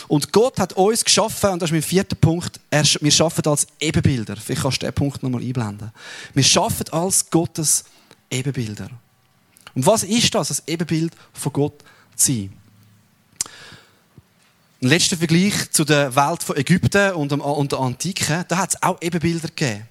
Und 0.09 0.33
Gott 0.33 0.59
hat 0.59 0.73
uns 0.73 1.05
geschaffen, 1.05 1.51
und 1.51 1.63
das 1.63 1.69
ist 1.69 1.75
mein 1.75 1.83
vierter 1.83 2.17
Punkt, 2.17 2.59
wir 2.71 3.11
schaffen 3.13 3.47
als 3.47 3.69
Ebenbilder. 3.79 4.35
Vielleicht 4.37 4.63
kannst 4.63 4.83
du 4.83 4.87
diesen 4.87 4.95
Punkt 4.95 5.23
nochmal 5.23 5.43
einblenden. 5.43 5.93
Wir 6.35 6.43
schaffen 6.43 6.89
als 6.91 7.31
Gottes 7.31 7.85
Ebenbilder. 8.31 8.91
Und 9.77 9.87
was 9.87 10.03
ist 10.03 10.35
das, 10.35 10.49
das 10.49 10.65
Ebenbild 10.67 11.13
von 11.33 11.53
Gott 11.53 11.85
zu 12.17 12.33
sein? 12.33 12.53
Ein 14.83 14.89
letzter 14.89 15.17
Vergleich 15.17 15.71
zu 15.71 15.85
der 15.85 16.17
Welt 16.17 16.43
von 16.43 16.57
Ägypten 16.57 17.13
und 17.13 17.31
der 17.31 17.79
Antike, 17.79 18.45
da 18.49 18.57
hat 18.59 18.75
es 18.75 18.83
auch 18.83 19.01
Ebenbilder 19.01 19.49
gegeben. 19.49 19.89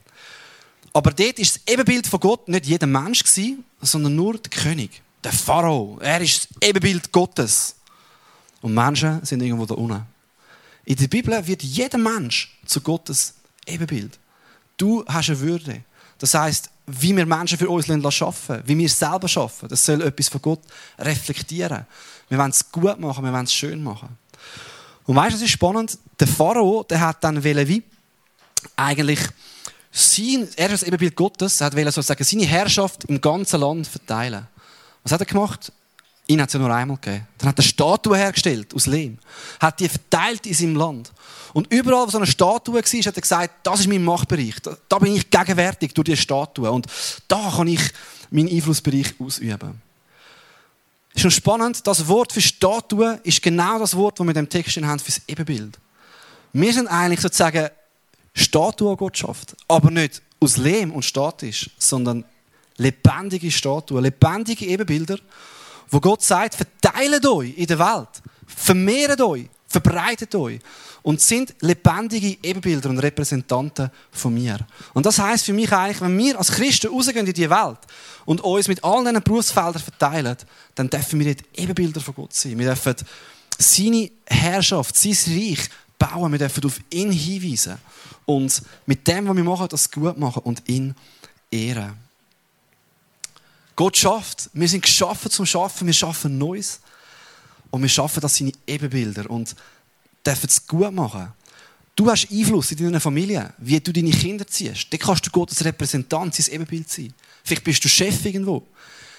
Aber 0.91 1.11
dort 1.11 1.39
ist 1.39 1.55
das 1.55 1.73
Ebenbild 1.73 2.05
von 2.05 2.19
Gott 2.19 2.49
nicht 2.49 2.65
jeder 2.65 2.87
Mensch 2.87 3.23
sondern 3.81 4.15
nur 4.15 4.37
der 4.37 4.49
König 4.49 5.01
der 5.25 5.33
Pharao. 5.33 5.97
Er 6.01 6.21
ist 6.21 6.47
das 6.49 6.69
Ebenbild 6.69 7.11
Gottes. 7.11 7.75
Und 8.61 8.73
Menschen 8.73 9.23
sind 9.25 9.41
irgendwo 9.41 9.65
da 9.65 9.75
unten. 9.75 10.05
In 10.85 10.95
der 10.95 11.07
Bibel 11.07 11.45
wird 11.47 11.63
jeder 11.63 11.97
Mensch 11.97 12.57
zu 12.65 12.79
Gottes 12.81 13.33
Ebenbild. 13.65 14.17
Du 14.77 15.03
hast 15.07 15.29
eine 15.29 15.39
Würde. 15.39 15.83
Das 16.19 16.33
heißt, 16.33 16.69
wie 16.87 17.15
wir 17.15 17.25
Menschen 17.25 17.57
für 17.57 17.69
uns 17.69 17.87
schaffen, 18.13 18.61
wie 18.65 18.77
wir 18.77 18.85
es 18.85 18.97
selber 18.97 19.27
schaffen, 19.27 19.67
das 19.67 19.83
soll 19.83 20.01
etwas 20.01 20.29
von 20.29 20.41
Gott 20.41 20.61
reflektieren. 20.99 21.85
Wir 22.29 22.37
wollen 22.37 22.51
es 22.51 22.71
gut 22.71 22.99
machen, 22.99 23.23
wir 23.23 23.33
wollen 23.33 23.45
es 23.45 23.53
schön 23.53 23.83
machen. 23.83 24.09
Und 25.05 25.15
weißt 25.15 25.31
du, 25.31 25.33
das 25.33 25.41
ist 25.41 25.51
spannend. 25.51 25.97
Der 26.19 26.27
Pharao, 26.27 26.83
der 26.83 26.99
hat 26.99 27.23
dann 27.23 27.43
wie 27.43 27.83
eigentlich 28.75 29.19
sein, 29.91 30.47
er 30.55 30.71
ist 30.71 30.81
das 30.81 30.83
Ebenbild 30.83 31.15
Gottes, 31.15 31.61
er 31.61 31.67
hat 31.67 31.73
sozusagen 31.73 32.23
seine 32.23 32.45
Herrschaft 32.45 33.05
im 33.05 33.19
ganzen 33.19 33.59
Land 33.59 33.87
verteilen. 33.87 34.47
Was 35.05 35.11
hat 35.11 35.21
er 35.21 35.27
gemacht? 35.27 35.71
Ihn 36.27 36.41
hat 36.41 36.49
es 36.49 36.53
ja 36.53 36.59
nur 36.59 36.73
einmal 36.73 36.97
gegeben. 36.97 37.27
Dann 37.37 37.49
hat 37.49 37.59
er 37.59 37.63
Statue 37.63 38.17
hergestellt 38.17 38.73
aus 38.73 38.87
Lehm. 38.87 39.19
Hat 39.59 39.79
die 39.79 39.87
verteilt 39.87 40.47
in 40.47 40.55
seinem 40.55 40.75
Land. 40.75 41.11
Und 41.53 41.71
überall, 41.71 42.07
wo 42.07 42.09
so 42.09 42.17
eine 42.17 42.25
Statue 42.25 42.73
war, 42.73 42.81
hat 42.81 43.15
er 43.15 43.21
gesagt, 43.21 43.53
das 43.61 43.81
ist 43.81 43.87
mein 43.87 44.03
Machtbereich. 44.03 44.55
Da 44.89 44.97
bin 44.97 45.15
ich 45.15 45.29
gegenwärtig 45.29 45.93
durch 45.93 46.05
diese 46.05 46.17
Statue. 46.17 46.71
Und 46.71 46.87
da 47.27 47.53
kann 47.55 47.67
ich 47.67 47.81
meinen 48.31 48.49
Einflussbereich 48.49 49.13
ausüben. 49.19 49.79
Ist 51.13 51.21
schon 51.21 51.31
spannend, 51.31 51.85
das 51.85 52.07
Wort 52.07 52.33
für 52.33 52.41
Statue 52.41 53.19
ist 53.23 53.41
genau 53.41 53.77
das 53.77 53.95
Wort, 53.95 54.19
das 54.19 54.25
wir 54.25 54.31
in 54.31 54.35
dem 54.35 54.49
Text 54.49 54.75
haben 54.77 54.99
für 54.99 55.11
das 55.11 55.21
Ebenbild. 55.27 55.77
Wir 56.51 56.73
sind 56.73 56.87
eigentlich 56.87 57.21
sozusagen 57.21 57.69
Statue 58.33 58.97
Gottschaft, 58.97 59.55
aber 59.67 59.91
nicht 59.91 60.23
aus 60.39 60.57
Lehm 60.57 60.91
und 60.91 61.05
statisch, 61.05 61.69
sondern 61.77 62.25
lebendige 62.77 63.51
Statuen, 63.51 64.03
lebendige 64.03 64.65
Ebenbilder, 64.65 65.17
wo 65.89 65.99
Gott 65.99 66.21
sagt, 66.21 66.55
verteilt 66.55 67.25
euch 67.25 67.57
in 67.57 67.67
der 67.67 67.79
Welt, 67.79 68.09
vermehrt 68.45 69.21
euch, 69.21 69.47
verbreitet 69.67 70.33
euch 70.35 70.59
und 71.03 71.21
sind 71.21 71.53
lebendige 71.61 72.37
Ebenbilder 72.41 72.89
und 72.89 72.99
Repräsentanten 72.99 73.91
von 74.11 74.33
mir. 74.33 74.57
Und 74.93 75.05
das 75.05 75.19
heißt 75.19 75.45
für 75.45 75.53
mich 75.53 75.71
eigentlich, 75.71 76.01
wenn 76.01 76.17
wir 76.17 76.37
als 76.37 76.51
Christen 76.51 76.87
rausgehen 76.87 77.27
in 77.27 77.33
die 77.33 77.49
Welt 77.49 77.77
und 78.25 78.41
uns 78.41 78.67
mit 78.67 78.83
all 78.83 79.03
diesen 79.03 79.21
Berufsfeldern 79.21 79.81
verteilen, 79.81 80.37
dann 80.73 80.89
dürfen 80.89 81.19
wir 81.19 81.35
dort 81.35 81.45
Ebenbilder 81.55 82.01
von 82.01 82.15
Gott 82.15 82.33
sein. 82.33 82.57
Wir 82.57 82.67
dürfen 82.67 82.95
seine 83.57 84.09
Herrschaft, 84.25 84.97
sein 84.97 85.15
Reich 85.27 85.69
bauen. 85.99 86.31
Wir 86.31 86.39
dürfen 86.39 86.65
auf 86.65 86.79
ihn 86.89 87.11
hinweisen 87.11 87.77
und 88.25 88.61
mit 88.85 89.07
dem, 89.07 89.27
was 89.27 89.35
wir 89.35 89.43
machen, 89.43 89.67
das 89.69 89.91
gut 89.91 90.17
machen 90.17 90.41
und 90.43 90.67
ihn 90.67 90.95
ehren. 91.51 92.04
Gott 93.75 93.97
schafft. 93.97 94.49
Wir 94.53 94.67
sind 94.67 94.81
geschaffen 94.81 95.29
zum 95.29 95.45
Schaffen. 95.45 95.87
Wir 95.87 95.93
schaffen 95.93 96.37
Neues. 96.37 96.79
Und 97.71 97.81
wir 97.81 97.89
schaffen 97.89 98.21
das 98.21 98.37
seine 98.37 98.53
Ebenbilder 98.65 99.29
und 99.29 99.55
dürfen 100.25 100.47
es 100.47 100.65
gut 100.65 100.93
machen. 100.93 101.33
Du 101.95 102.09
hast 102.09 102.29
Einfluss 102.31 102.71
in 102.71 102.77
deiner 102.77 102.99
Familie, 102.99 103.53
wie 103.57 103.79
du 103.79 103.93
deine 103.93 104.11
Kinder 104.11 104.45
ziehst. 104.45 104.91
Dann 104.91 104.99
kannst 104.99 105.25
du 105.25 105.31
Gottes 105.31 105.63
Repräsentant, 105.63 106.35
sein 106.35 106.53
Ebenbild 106.53 106.89
sein. 106.89 107.13
Vielleicht 107.43 107.63
bist 107.63 107.83
du 107.83 107.89
Chef 107.89 108.25
irgendwo. 108.25 108.67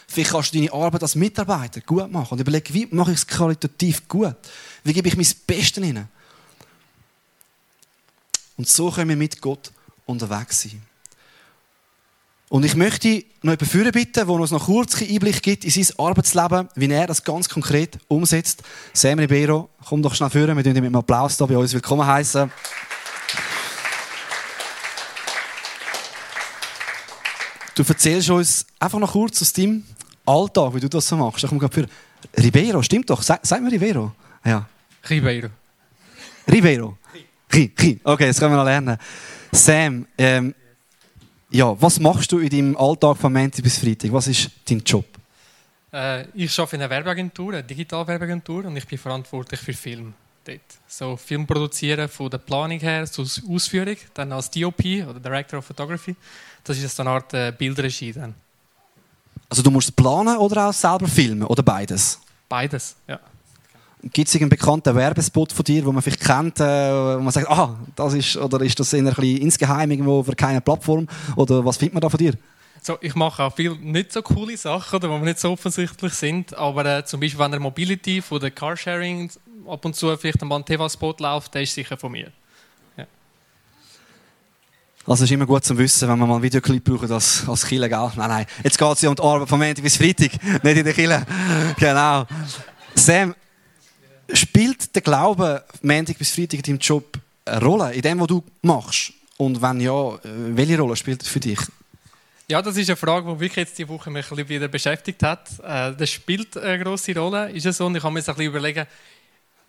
Vielleicht 0.07 0.31
kannst 0.31 0.55
du 0.55 0.59
deine 0.59 0.73
Arbeit 0.73 1.03
als 1.03 1.15
Mitarbeiter 1.15 1.81
gut 1.81 2.11
machen 2.11 2.33
und 2.33 2.41
überlegen, 2.41 2.73
wie 2.75 2.87
mache 2.91 3.13
ich 3.13 3.19
es 3.19 3.27
qualitativ 3.27 4.07
gut? 4.07 4.37
Wie 4.85 4.93
gebe 4.93 5.09
ich 5.09 5.17
mein 5.17 5.27
Bestes 5.47 5.83
hinein? 5.83 6.09
Und 8.57 8.69
so 8.69 8.91
können 8.91 9.09
wir 9.09 9.17
mit 9.17 9.41
Gott 9.41 9.73
unterwegs 10.07 10.63
sein. 10.63 10.83
Und 12.49 12.65
ich 12.65 12.77
möchte 12.77 13.25
noch 13.43 13.53
jemanden 13.53 13.67
führen 13.67 13.91
bitten, 13.91 14.13
der 14.13 14.29
uns 14.29 14.53
noch 14.53 14.67
kurz 14.67 14.95
einen 15.03 15.11
Einblick 15.11 15.43
gibt 15.43 15.65
in 15.65 15.71
sein 15.71 15.87
Arbeitsleben, 15.99 16.69
wie 16.77 16.91
er 16.91 17.09
das 17.09 17.25
ganz 17.25 17.49
konkret 17.49 17.99
umsetzt. 18.07 18.63
Sam 18.93 19.19
Ribeiro, 19.19 19.69
komm 19.85 20.01
doch 20.01 20.15
schnell 20.15 20.31
führen, 20.31 20.57
wir 20.57 20.63
tun 20.63 20.75
dich 20.75 20.81
mit 20.81 20.89
einem 20.89 20.97
Applaus 20.97 21.37
hier 21.37 21.47
bei 21.49 21.59
uns 21.59 21.73
willkommen 21.73 22.07
heißen. 22.07 22.51
Du 27.75 27.83
erzählst 27.83 28.31
uns 28.31 28.67
einfach 28.79 29.01
noch 29.01 29.13
kurz 29.13 29.43
aus 29.43 29.53
deinem 29.53 29.85
Alltag, 30.25 30.75
wie 30.75 30.81
du 30.81 30.89
das 30.89 31.09
so 31.09 31.17
machst. 31.17 31.43
Ich 31.43 31.51
komme 31.51 31.69
für 31.69 31.87
Ribeiro, 32.41 32.81
stimmt 32.81 33.11
doch. 33.11 33.23
Sag, 33.23 33.41
sag 33.43 33.61
mir 33.61 33.73
Ribeiro. 33.73 34.13
Ja. 34.45 34.69
Ribeiro. 35.11 35.49
Ribeiro. 36.51 36.97
Ri, 37.53 37.73
Ri. 37.79 38.01
Okay, 38.05 38.29
das 38.29 38.39
können 38.39 38.53
wir 38.53 38.59
noch 38.59 38.65
lernen. 38.65 38.97
Sam, 39.53 40.07
ähm, 40.17 40.55
ja, 41.51 41.81
was 41.81 42.01
machst 42.01 42.33
du 42.33 42.39
in 42.39 42.49
deinem 42.49 42.77
Alltag 42.77 43.17
von 43.17 43.33
Montag 43.33 43.63
bis 43.63 43.79
Freitag? 43.79 44.13
Was 44.13 44.27
ist 44.27 44.51
dein 44.69 44.81
Job? 44.81 45.05
Äh, 45.93 46.27
ich 46.35 46.59
arbeite 46.59 46.77
in 46.77 46.83
einer 46.83 46.91
Werbeagentur, 46.91 47.53
einer 47.53 47.63
Digitalwerbeagentur, 47.63 48.65
und 48.65 48.77
ich 48.77 48.87
bin 48.87 48.99
verantwortlich 48.99 49.61
für 49.61 49.73
Film. 49.73 50.15
Dort. 50.45 50.61
So 50.87 51.17
Film 51.17 51.47
produzieren 51.47 52.09
von 52.09 52.31
der 52.31 52.39
Planung 52.39 52.79
her 52.79 53.05
zur 53.07 53.27
Ausführung, 53.49 53.97
dann 54.15 54.33
als 54.33 54.51
DOP 54.51 54.81
oder 55.09 55.19
Director 55.19 55.59
of 55.59 55.65
Photography. 55.65 56.15
Das 56.63 56.79
ist 56.79 57.01
eine 57.01 57.11
Art 57.11 57.35
äh, 57.35 57.53
Bildregie 57.57 58.13
dann. 58.13 58.35
Also 59.49 59.63
du 59.63 59.71
musst 59.71 59.95
planen 59.95 60.37
oder 60.37 60.69
auch 60.69 60.73
selber 60.73 61.09
filmen 61.09 61.45
oder 61.45 61.63
beides? 61.63 62.21
Beides, 62.49 62.97
ja. 63.09 63.19
Gibt 64.13 64.29
es 64.29 64.37
einen 64.37 64.49
bekannten 64.49 64.95
Werbespot 64.95 65.53
von 65.53 65.65
dir, 65.65 65.85
wo 65.85 65.93
man 65.93 66.03
vielleicht 66.03 66.21
kennt, 66.21 66.61
äh, 66.61 66.65
wo 66.65 67.21
man 67.21 67.33
sagt, 67.33 67.49
ah, 67.49 67.77
das 67.95 68.15
ist, 68.15 68.37
oder 68.37 68.61
ist 68.61 68.79
das 68.79 68.93
eher 68.93 69.01
ein 69.01 69.07
bisschen 69.07 69.39
insgeheim 69.39 69.91
irgendwo 69.91 70.23
für 70.23 70.35
keine 70.35 70.61
Plattform? 70.61 71.07
Oder 71.37 71.65
was 71.65 71.77
findet 71.77 71.95
man 71.95 72.01
da 72.03 72.09
von 72.09 72.19
dir? 72.19 72.35
So, 72.87 72.99
ich 73.01 73.17
mache 73.17 73.43
auch 73.43 73.53
viele 73.53 73.75
nicht 73.77 74.13
so 74.13 74.23
coole 74.23 74.57
Sachen, 74.57 75.01
die 75.01 75.09
nicht 75.09 75.41
so 75.41 75.51
offensichtlich 75.51 76.13
sind, 76.13 76.55
aber 76.55 76.85
äh, 76.87 77.05
zum 77.05 77.19
Beispiel, 77.19 77.41
wenn 77.41 77.51
der 77.51 77.59
Mobility 77.59 78.23
von 78.23 78.39
der 78.39 78.53
Carsharing 78.53 79.29
ab 79.67 79.85
und 79.85 79.97
zu 79.97 80.17
vielleicht 80.17 80.41
ein 80.43 80.65
TV-Spot 80.65 81.17
läuft, 81.19 81.53
der 81.55 81.63
ist 81.63 81.75
sicher 81.75 81.97
von 81.97 82.13
mir. 82.13 82.31
Ja. 82.97 83.07
Also 85.05 85.25
ist 85.25 85.33
immer 85.33 85.47
gut 85.47 85.65
zu 85.65 85.77
wissen, 85.77 86.09
wenn 86.09 86.17
man 86.17 86.29
mal 86.29 86.35
einen 86.37 86.45
Videoclip 86.45 86.85
braucht 86.85 87.11
als, 87.11 87.49
als 87.49 87.67
Killer, 87.67 87.89
gell? 87.89 88.11
Nein, 88.15 88.29
nein, 88.29 88.47
jetzt 88.63 88.79
geht 88.79 88.93
es 88.93 89.03
ja 89.03 89.09
um 89.09 89.17
die 89.17 89.23
Arbeit 89.23 89.49
von 89.49 89.59
Montag 89.59 89.83
bis 89.83 89.97
Freitag, 89.97 90.31
nicht 90.63 90.77
in 90.77 90.85
der 90.85 90.95
Kille. 90.95 91.27
genau. 91.81 92.25
Sam, 92.95 93.35
Spielt 94.33 94.95
der 94.95 95.03
Glaube 95.03 95.65
Montag 95.83 96.19
bis 96.19 96.33
Freitag 96.33 96.59
in 96.59 96.63
deinem 96.63 96.79
Job 96.79 97.19
eine 97.45 97.61
Rolle, 97.61 97.95
in 97.95 98.03
dem, 98.03 98.21
was 98.21 98.27
du 98.27 98.43
machst? 98.63 99.13
Und 99.37 99.61
wenn 99.61 99.81
ja, 99.81 100.15
äh, 100.15 100.19
welche 100.25 100.79
Rolle 100.79 100.97
spielt 100.97 101.23
es 101.23 101.29
für 101.29 101.41
dich? 101.41 101.61
Ja, 102.49 102.63
das 102.63 102.77
ist 102.77 102.89
eine 102.89 102.97
Frage, 102.97 103.33
die 103.33 103.45
mich 103.45 103.57
jetzt 103.57 103.77
diese 103.77 103.89
Woche 103.89 104.11
mich 104.11 104.31
ein 104.31 104.49
wieder 104.49 104.69
beschäftigt 104.69 105.23
hat. 105.23 105.49
Äh, 105.63 105.95
das 105.95 106.11
spielt 106.11 106.57
eine 106.57 106.83
grosse 106.83 107.15
Rolle, 107.15 107.51
ist 107.51 107.67
es 107.67 107.77
so? 107.77 107.87
Und 107.87 107.97
ich 107.97 108.03
habe 108.03 108.13
mir 108.13 108.21
jetzt 108.21 108.29
ein 108.29 108.37
bisschen 108.37 108.51
überlegen, 108.51 108.87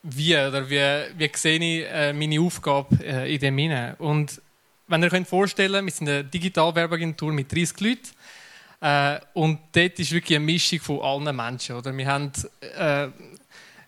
wie 0.04 0.36
oder 0.36 0.70
wie, 0.70 0.80
wie 1.18 1.32
sehe 1.36 1.60
ich 1.60 1.86
äh, 1.92 2.14
meine 2.14 2.40
Aufgabe 2.40 2.96
in 3.04 3.40
dem 3.40 3.58
hinein. 3.58 3.96
Und 3.96 4.42
wenn 4.88 5.04
ihr 5.04 5.12
euch 5.12 5.28
vorstellen 5.28 5.86
wir 5.86 5.92
sind 5.92 6.08
eine 6.08 6.24
Digitalwerbeagentur 6.24 7.34
mit 7.34 7.52
30 7.52 7.80
Leuten. 7.82 9.28
und 9.34 9.60
dort 9.74 10.00
ist 10.00 10.12
wirklich 10.12 10.38
eine 10.38 10.46
Mischung 10.46 10.80
von 10.80 11.02
allen 11.02 11.36
Menschen. 11.36 11.76
Oder? 11.76 11.98
Wir 11.98 12.08
haben 12.08 12.32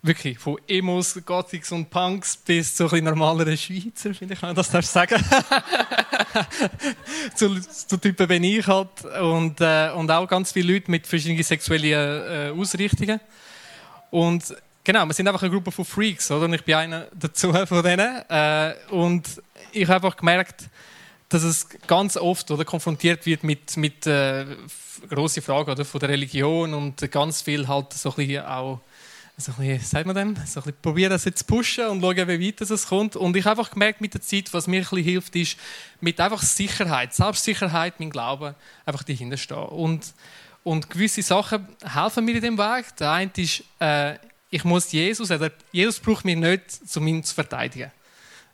wirklich 0.02 0.40
von 0.40 0.58
Emos, 0.68 1.20
Gothics 1.26 1.72
und 1.72 1.90
Punks 1.90 2.38
bis 2.38 2.76
zu 2.76 2.90
ein 2.90 3.04
normaleren 3.04 3.58
Schweizer, 3.58 4.14
finde 4.14 4.34
ich, 4.34 4.40
das 4.40 4.72
darf 4.72 4.86
sagen. 4.86 5.24
zu, 7.36 7.60
zu 7.60 7.98
Typen 7.98 8.30
wie 8.30 8.58
ich 8.58 8.68
halt. 8.68 9.04
Und, 9.22 9.60
äh, 9.60 9.92
und 9.96 10.10
auch 10.10 10.28
ganz 10.28 10.52
viele 10.52 10.74
Leute 10.74 10.90
mit 10.90 11.06
verschiedenen 11.06 11.44
sexuellen 11.44 12.54
äh, 12.56 12.60
Ausrichtungen. 12.60 13.20
Und 14.10 14.56
genau, 14.84 15.06
wir 15.06 15.14
sind 15.14 15.28
einfach 15.28 15.44
eine 15.44 15.52
Gruppe 15.52 15.72
von 15.72 15.86
Freaks, 15.86 16.32
oder? 16.32 16.46
Und 16.46 16.54
ich 16.54 16.64
bin 16.64 16.76
einer 16.76 17.08
dazu 17.14 17.54
von 17.54 17.84
denen. 17.84 18.24
Äh, 18.30 18.76
und 18.92 19.42
ich 19.72 19.88
habe 19.88 19.96
einfach 19.96 20.18
gemerkt, 20.18 20.70
dass 21.28 21.44
es 21.44 21.68
ganz 21.86 22.18
oft 22.18 22.50
oder 22.50 22.66
konfrontiert 22.66 23.26
wird 23.26 23.44
mit, 23.44 23.78
mit 23.78 24.08
äh, 24.08 24.46
grossen 25.10 25.44
Fragen 25.44 25.72
oder, 25.72 25.86
von 25.86 26.00
der 26.00 26.10
Religion 26.10 26.74
und 26.74 27.12
ganz 27.12 27.42
viel 27.42 27.68
halt 27.68 27.94
so 27.94 28.10
ein 28.10 28.16
bisschen 28.16 28.46
auch 28.46 28.82
so 29.40 29.54
ein 29.54 29.58
bisschen, 29.58 29.80
sagt 29.80 30.06
man 30.06 30.16
dem, 30.16 30.36
so 30.36 30.42
ein 30.42 30.46
bisschen 30.46 30.74
probieren, 30.82 31.12
das 31.12 31.26
jetzt 31.26 31.40
zu 31.40 31.46
pushen 31.46 31.88
und 31.88 32.02
schauen, 32.02 32.28
wie 32.28 32.48
weit 32.48 32.62
es 32.62 32.88
kommt. 32.88 33.16
Und 33.16 33.36
ich 33.38 33.46
habe 33.46 33.60
einfach 33.60 33.72
gemerkt 33.72 34.02
mit 34.02 34.14
der 34.14 34.22
Zeit, 34.22 34.54
was 34.54 34.68
mir 34.68 34.78
ein 34.78 34.82
bisschen 34.82 35.04
hilft, 35.04 35.36
ist 35.36 35.58
mit 36.02 36.20
einfach 36.20 36.42
Sicherheit, 36.42 37.14
Selbstsicherheit, 37.14 38.00
mein 38.00 38.10
Glauben, 38.10 38.54
einfach 38.86 39.04
dahinter 39.04 39.38
stehen. 39.38 39.58
Und, 39.58 40.14
und 40.64 40.90
gewisse 40.90 41.22
Sachen 41.22 41.68
helfen 41.84 42.26
mir 42.26 42.36
in 42.36 42.42
dem 42.42 42.58
Weg. 42.58 42.96
Der 42.98 43.12
eine 43.12 43.32
ist, 43.38 43.64
äh, 43.80 44.16
ich 44.50 44.64
muss 44.64 44.92
Jesus, 44.92 45.32
oder 45.32 45.52
Jesus 45.72 46.00
braucht 46.00 46.26
mich 46.26 46.36
nicht, 46.36 46.64
um 46.96 47.08
ihn 47.08 47.24
zu 47.24 47.34
verteidigen. 47.34 47.92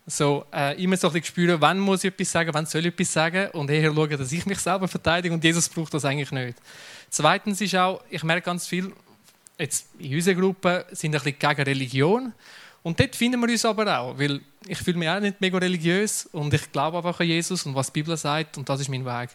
So, 0.07 0.45
äh, 0.53 0.81
immer 0.81 0.97
so 0.97 1.07
ein 1.07 1.13
bisschen 1.13 1.29
spüren, 1.29 1.59
wann 1.61 1.79
muss 1.79 2.03
ich 2.03 2.13
etwas 2.13 2.31
sagen, 2.31 2.51
wann 2.53 2.67
soll 2.67 2.81
ich 2.81 2.93
etwas 2.93 3.11
sagen 3.11 3.49
und 3.53 3.71
eher 3.71 3.91
schauen, 3.91 4.17
dass 4.17 4.31
ich 4.31 4.45
mich 4.45 4.59
selber 4.59 4.87
verteidige 4.87 5.33
und 5.33 5.43
Jesus 5.43 5.67
braucht 5.67 5.95
das 5.95 6.05
eigentlich 6.05 6.31
nicht. 6.31 6.59
Zweitens 7.09 7.59
ist 7.59 7.75
auch, 7.75 8.01
ich 8.11 8.23
merke 8.23 8.45
ganz 8.45 8.67
viel, 8.67 8.93
jetzt 9.57 9.87
in 9.99 10.15
unserer 10.15 10.35
Gruppe 10.35 10.85
sind 10.91 11.15
ein 11.15 11.21
bisschen 11.21 11.39
gegen 11.39 11.61
Religion. 11.61 12.33
Und 12.83 12.99
dort 12.99 13.15
finden 13.15 13.41
wir 13.41 13.49
uns 13.49 13.65
aber 13.65 13.99
auch, 13.99 14.17
weil 14.19 14.41
ich 14.67 14.77
fühle 14.77 14.97
mich 14.97 15.09
auch 15.09 15.19
nicht 15.19 15.41
mega 15.41 15.57
religiös 15.57 16.27
und 16.31 16.53
ich 16.53 16.71
glaube 16.71 16.97
einfach 16.97 17.19
an 17.19 17.27
Jesus 17.27 17.65
und 17.65 17.73
was 17.73 17.87
die 17.87 18.01
Bibel 18.01 18.15
sagt 18.15 18.57
und 18.57 18.69
das 18.69 18.81
ist 18.81 18.89
mein 18.89 19.05
Weg. 19.05 19.29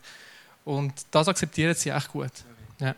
Und 0.65 0.93
das 1.11 1.27
akzeptieren 1.27 1.75
sie 1.75 1.91
echt 1.91 2.09
gut. 2.09 2.31
Ja. 2.79 2.95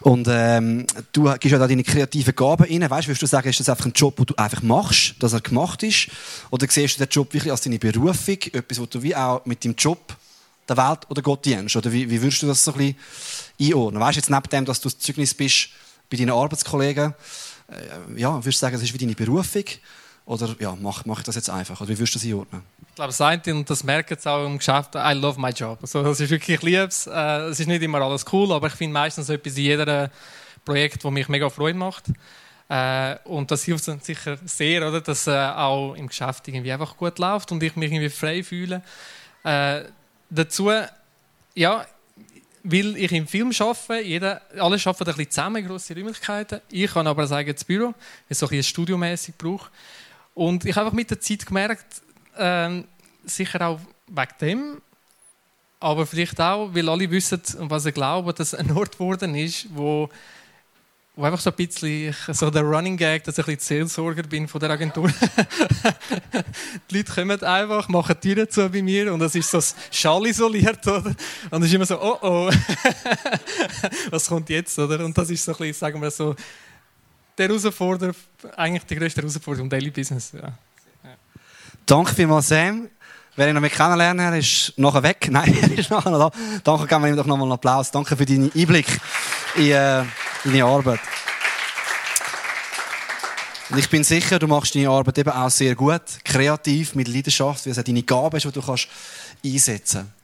Und 0.00 0.28
ähm, 0.30 0.86
du 1.12 1.24
gibst 1.24 1.52
ja 1.52 1.58
da 1.58 1.66
deine 1.66 1.82
kreativen 1.82 2.34
Gaben 2.34 2.64
rein. 2.64 2.90
Weißt, 2.90 3.08
würdest 3.08 3.22
du 3.22 3.26
sagen, 3.26 3.48
ist 3.48 3.60
das 3.60 3.68
einfach 3.68 3.86
ein 3.86 3.92
Job, 3.92 4.16
den 4.16 4.26
du 4.26 4.34
einfach 4.36 4.62
machst, 4.62 5.14
dass 5.20 5.32
er 5.32 5.40
gemacht 5.40 5.82
ist? 5.82 6.08
Oder 6.50 6.66
siehst 6.68 7.00
du 7.00 7.04
den 7.04 7.10
Job 7.10 7.32
wirklich 7.32 7.50
als 7.50 7.62
deine 7.62 7.78
Berufung, 7.78 8.38
etwas, 8.52 8.80
was 8.80 8.88
du 8.90 9.02
wie 9.02 9.16
auch 9.16 9.44
mit 9.46 9.64
deinem 9.64 9.74
Job 9.76 10.16
der 10.68 10.76
Welt 10.76 11.00
oder 11.08 11.22
Gott 11.22 11.44
dienst? 11.44 11.76
Oder 11.76 11.92
wie, 11.92 12.08
wie 12.10 12.20
würdest 12.20 12.42
du 12.42 12.46
das 12.46 12.64
so 12.64 12.72
ein 12.72 12.78
bisschen 12.78 13.72
einordnen? 13.72 14.00
Weißt 14.00 14.16
du, 14.16 14.20
jetzt 14.20 14.30
neben 14.30 14.48
dem, 14.50 14.64
dass 14.64 14.80
du 14.80 14.88
das 14.88 14.98
Zeugnis 14.98 15.34
bist 15.34 15.68
bei 16.10 16.16
deinen 16.16 16.30
Arbeitskollegen, 16.30 17.14
äh, 17.68 18.20
ja, 18.20 18.32
würdest 18.32 18.58
du 18.58 18.66
sagen, 18.66 18.74
das 18.74 18.82
ist 18.82 18.94
wie 18.94 18.98
deine 18.98 19.14
Berufung? 19.14 19.64
Oder 20.24 20.56
ja, 20.58 20.76
mach, 20.80 21.04
mach 21.04 21.18
ich 21.18 21.24
das 21.24 21.36
jetzt 21.36 21.50
einfach? 21.50 21.80
Oder 21.80 21.90
wie 21.90 21.98
würdest 21.98 22.16
du 22.16 22.18
das 22.18 22.26
einordnen? 22.26 22.62
Ich 22.88 22.94
glaube, 22.96 23.08
das 23.08 23.20
eine, 23.20 23.54
und 23.54 23.70
das 23.70 23.84
merkt 23.84 24.10
jetzt 24.10 24.26
auch 24.26 24.44
im 24.44 24.58
Geschäft, 24.58 24.94
I 24.94 25.12
love 25.12 25.40
my 25.40 25.50
job. 25.50 25.78
Also, 25.82 26.02
das 26.02 26.18
ist 26.20 26.30
wirklich, 26.30 26.56
ich 26.56 26.62
liebe 26.62 26.84
es. 26.84 27.06
Äh, 27.06 27.48
es 27.48 27.60
ist 27.60 27.66
nicht 27.66 27.82
immer 27.82 28.00
alles 28.00 28.24
cool, 28.32 28.52
aber 28.52 28.66
ich 28.66 28.72
finde 28.72 28.94
meistens 28.94 29.28
etwas 29.28 29.56
in 29.56 29.64
jedem 29.64 30.08
Projekt, 30.64 31.04
das 31.04 31.10
mich 31.12 31.28
mega 31.28 31.48
Freude 31.48 31.78
macht. 31.78 32.04
Äh, 32.68 33.16
und 33.24 33.50
das 33.50 33.62
hilft 33.62 33.84
sicher 34.04 34.38
sehr, 34.44 34.88
oder, 34.88 35.00
dass 35.00 35.26
äh, 35.28 35.30
auch 35.30 35.94
im 35.94 36.08
Geschäft 36.08 36.48
irgendwie 36.48 36.72
einfach 36.72 36.96
gut 36.96 37.18
läuft 37.18 37.52
und 37.52 37.62
ich 37.62 37.76
mich 37.76 37.92
irgendwie 37.92 38.10
frei 38.10 38.42
fühle. 38.42 38.82
Äh, 39.44 39.82
dazu, 40.30 40.70
ja, 41.54 41.86
weil 42.62 42.96
ich 42.96 43.12
im 43.12 43.26
Film 43.26 43.52
arbeite, 43.58 44.00
jeder, 44.00 44.42
alle 44.58 44.76
arbeiten 44.76 44.88
ein 44.88 45.04
bisschen 45.04 45.30
zusammen, 45.30 45.66
grosse 45.66 45.94
Räumlichkeiten. 45.94 46.60
Ich 46.70 46.92
kann 46.92 47.06
aber 47.06 47.26
sagen, 47.26 47.52
das 47.52 47.64
Büro, 47.64 47.94
ist 48.28 48.40
so 48.40 48.48
ein, 48.48 48.56
ein 48.56 48.62
studiomäßig 48.62 49.36
brauche. 49.36 49.70
Und 50.34 50.64
ich 50.64 50.74
habe 50.74 50.86
einfach 50.86 50.96
mit 50.96 51.10
der 51.10 51.20
Zeit 51.20 51.46
gemerkt, 51.46 52.02
äh, 52.36 52.82
sicher 53.24 53.60
auch 53.66 53.80
wegen 54.08 54.32
dem, 54.40 54.82
aber 55.78 56.06
vielleicht 56.06 56.40
auch, 56.40 56.74
weil 56.74 56.88
alle 56.88 57.10
wissen 57.10 57.40
und 57.58 57.70
was 57.70 57.84
sie 57.84 57.92
glauben, 57.92 58.34
dass 58.34 58.54
ein 58.54 58.70
Ort 58.72 58.92
geworden 58.92 59.34
ist, 59.34 59.68
wo 59.74 60.08
wo 61.16 61.24
einfach 61.24 61.40
so 61.40 61.48
ein 61.48 61.56
bisschen 61.56 62.14
so 62.28 62.50
der 62.50 62.62
Running 62.62 62.98
Gag, 62.98 63.24
dass 63.24 63.38
ich 63.38 63.48
ein 63.48 63.56
bisschen 63.56 63.88
Seelsorger 63.88 64.22
bin 64.22 64.46
von 64.46 64.60
der 64.60 64.68
Agentur. 64.68 65.08
die 66.90 66.96
Leute 66.96 67.12
kommen 67.12 67.42
einfach, 67.42 67.88
machen 67.88 68.20
Türen 68.20 68.50
zu 68.50 68.68
bei 68.68 68.82
mir 68.82 69.12
und 69.12 69.20
das 69.20 69.34
ist 69.34 69.50
so 69.50 69.58
schallisoliert, 69.90 70.86
oder? 70.86 71.14
Und 71.50 71.62
es 71.62 71.68
ist 71.68 71.74
immer 71.74 71.86
so, 71.86 71.98
oh 72.02 72.18
oh, 72.20 72.50
was 74.10 74.26
kommt 74.26 74.50
jetzt, 74.50 74.78
oder? 74.78 75.02
Und 75.02 75.16
das 75.16 75.30
ist 75.30 75.42
so 75.42 75.52
ein 75.52 75.58
bisschen, 75.58 75.74
sagen 75.74 76.02
wir 76.02 76.10
so, 76.10 76.36
der 77.38 77.48
Herausforderer, 77.48 78.14
eigentlich 78.54 78.84
die 78.84 78.96
größte 78.96 79.22
Herausforderung 79.22 79.66
im 79.66 79.70
Daily 79.70 79.90
Business. 79.90 80.32
Ja. 80.32 80.52
Danke 81.86 82.14
vielmals, 82.14 82.48
Sam. 82.48 82.90
Wer 83.36 83.48
ihn 83.48 83.54
noch 83.54 83.60
mehr 83.60 83.70
kennenlernen 83.70 84.34
ist 84.34 84.74
nachher 84.76 85.02
weg. 85.02 85.28
Nein, 85.30 85.56
er 85.62 85.78
ist 85.78 85.90
nachher 85.90 86.10
noch 86.10 86.30
da. 86.30 86.38
Danke, 86.62 86.86
geben 86.86 87.02
wir 87.04 87.08
ihm 87.10 87.16
doch 87.16 87.26
nochmal 87.26 87.46
einen 87.46 87.52
Applaus. 87.52 87.90
Danke 87.90 88.16
für 88.16 88.26
deinen 88.26 88.50
Einblick 88.54 88.86
in, 89.56 89.70
äh, 89.70 90.04
deine 90.46 90.64
Arbeit. 90.64 91.00
Und 93.68 93.78
ich 93.78 93.90
bin 93.90 94.04
sicher, 94.04 94.38
du 94.38 94.46
machst 94.46 94.74
deine 94.74 94.90
Arbeit 94.90 95.18
eben 95.18 95.30
auch 95.30 95.50
sehr 95.50 95.74
gut, 95.74 96.02
kreativ, 96.24 96.94
mit 96.94 97.08
Leidenschaft, 97.08 97.66
wie 97.66 97.70
es 97.70 97.82
deine 97.82 98.02
Gabe 98.02 98.36
ist, 98.36 98.44
die 98.44 98.52
du 98.52 98.62
kannst 98.62 98.88
einsetzen 99.44 100.00
kannst. 100.00 100.16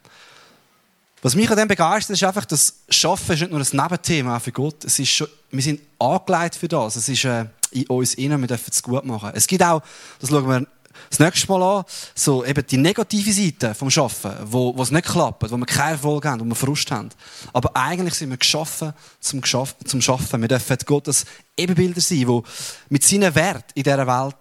Was 1.23 1.35
mich 1.37 1.49
an 1.51 1.57
dem 1.57 1.69
begeistert, 1.69 2.17
ist 2.17 2.25
einfach, 2.25 2.45
dass 2.45 2.75
Schaffen 2.89 3.35
ist 3.35 3.41
nicht 3.41 3.53
nur 3.53 3.61
ein 3.61 3.67
Nebenthema 3.71 4.41
für 4.41 4.51
Gott. 4.51 4.85
Es 4.85 4.99
ist 4.99 5.11
schon, 5.11 5.29
wir 5.53 5.63
sind 5.63 5.81
angelegt 5.99 6.57
für 6.57 6.67
das. 6.67 6.97
Es 6.97 7.09
ist 7.09 7.25
äh, 7.25 7.47
in 7.71 7.87
uns 7.87 8.15
innen, 8.15 8.41
wir 8.41 8.49
dürfen 8.49 8.71
es 8.73 8.83
gut 8.83 9.05
machen. 9.05 9.31
Es 9.35 9.47
gibt 9.47 9.63
auch, 9.63 9.83
das 10.19 10.31
schauen 10.31 10.49
wir 10.49 10.67
das 11.11 11.19
nächste 11.19 11.51
Mal 11.51 11.63
an, 11.63 11.85
so 12.15 12.45
eben 12.45 12.67
die 12.67 12.77
negative 12.77 13.33
Seite 13.33 13.75
vom 13.75 13.91
Schaffen, 13.91 14.33
wo, 14.45 14.77
wo 14.77 14.83
nicht 14.83 15.05
klappt, 15.05 15.51
wo 15.51 15.57
wir 15.57 15.67
keinen 15.67 15.93
Erfolg 15.93 16.25
haben, 16.25 16.41
wo 16.41 16.45
wir 16.45 16.55
Frust 16.55 16.91
haben. 16.91 17.11
Aber 17.53 17.77
eigentlich 17.77 18.15
sind 18.15 18.31
wir 18.31 18.37
geschaffen 18.37 18.93
zum, 19.21 19.41
Geschaff 19.41 19.75
zum 19.85 20.01
Schaffen. 20.01 20.41
Wir 20.41 20.49
dürfen 20.49 20.77
Gottes 20.87 21.25
Ebenbilder 21.57 22.01
sein, 22.01 22.27
die 22.27 22.43
mit 22.89 23.05
seinen 23.05 23.35
Wert 23.35 23.67
in 23.75 23.83
dieser 23.83 24.07
Welt 24.07 24.37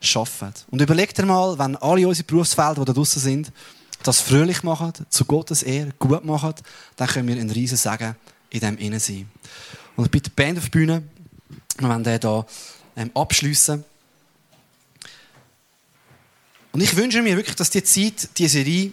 schaffen. 0.00 0.52
Und 0.70 0.80
überlegt 0.80 1.18
dir 1.18 1.26
mal, 1.26 1.58
wenn 1.58 1.76
alle 1.76 2.06
unsere 2.06 2.26
Berufsfelder, 2.26 2.80
die 2.80 2.84
da 2.86 2.92
draußen 2.92 3.20
sind, 3.20 3.52
das 4.02 4.20
fröhlich 4.20 4.62
machen, 4.62 4.92
zu 5.08 5.24
Gottes 5.24 5.62
Ehre, 5.62 5.90
gut 5.98 6.24
machen, 6.24 6.54
dann 6.96 7.08
können 7.08 7.28
wir 7.28 7.36
ein 7.36 7.50
riesen 7.50 7.76
Segen 7.76 8.16
in 8.50 8.60
dem 8.60 8.78
innen 8.78 9.00
sein. 9.00 9.28
Und 9.96 10.10
bitte 10.10 10.30
Band 10.30 10.58
auf 10.58 10.64
die 10.64 10.70
Bühne, 10.70 11.02
wir 11.78 11.88
wollen 11.88 12.04
den 12.04 12.20
hier 12.20 12.46
ähm, 12.96 13.10
abschliessen. 13.14 13.84
Und 16.76 16.82
ich 16.82 16.94
wünsche 16.94 17.22
mir 17.22 17.38
wirklich, 17.38 17.56
dass 17.56 17.70
die 17.70 17.82
Zeit, 17.82 18.28
die 18.36 18.48
Serie, 18.48 18.92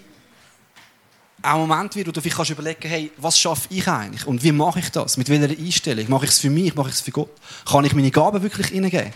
auch 1.42 1.56
ein 1.56 1.68
Moment 1.68 1.94
wird, 1.98 2.08
wo 2.08 2.12
du 2.14 2.22
vielleicht 2.22 2.38
kannst 2.38 2.52
überlegen 2.52 2.88
hey, 2.88 3.12
was 3.18 3.38
schaffe 3.38 3.68
ich 3.72 3.86
eigentlich? 3.86 4.26
Und 4.26 4.42
wie 4.42 4.54
mache 4.54 4.80
ich 4.80 4.90
das? 4.90 5.18
Mit 5.18 5.28
welcher 5.28 5.50
Einstellung? 5.50 6.10
Mache 6.10 6.24
ich 6.24 6.32
es 6.32 6.40
für 6.40 6.50
mich? 6.50 6.74
Mache 6.76 6.88
ich 6.88 6.96
es 6.96 7.02
für 7.02 7.12
Gott? 7.12 7.32
Kann 7.70 7.84
ich 7.84 7.94
meine 7.94 8.10
Gaben 8.10 8.42
wirklich 8.42 8.68
hineingeben? 8.68 9.12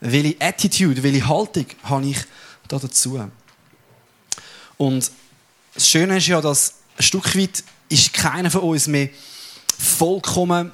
Welche 0.00 0.34
Attitude, 0.40 1.00
welche 1.00 1.28
Haltung 1.28 1.66
habe 1.84 2.06
ich 2.06 2.16
da 2.66 2.80
dazu? 2.80 3.22
Und 4.78 5.12
das 5.72 5.88
Schöne 5.88 6.16
ist 6.16 6.26
ja, 6.26 6.40
dass 6.40 6.74
ein 6.98 7.04
Stück 7.04 7.36
weit 7.36 7.62
ist 7.88 8.12
keiner 8.12 8.50
von 8.50 8.62
uns 8.62 8.88
mehr 8.88 9.10
vollkommen 9.78 10.72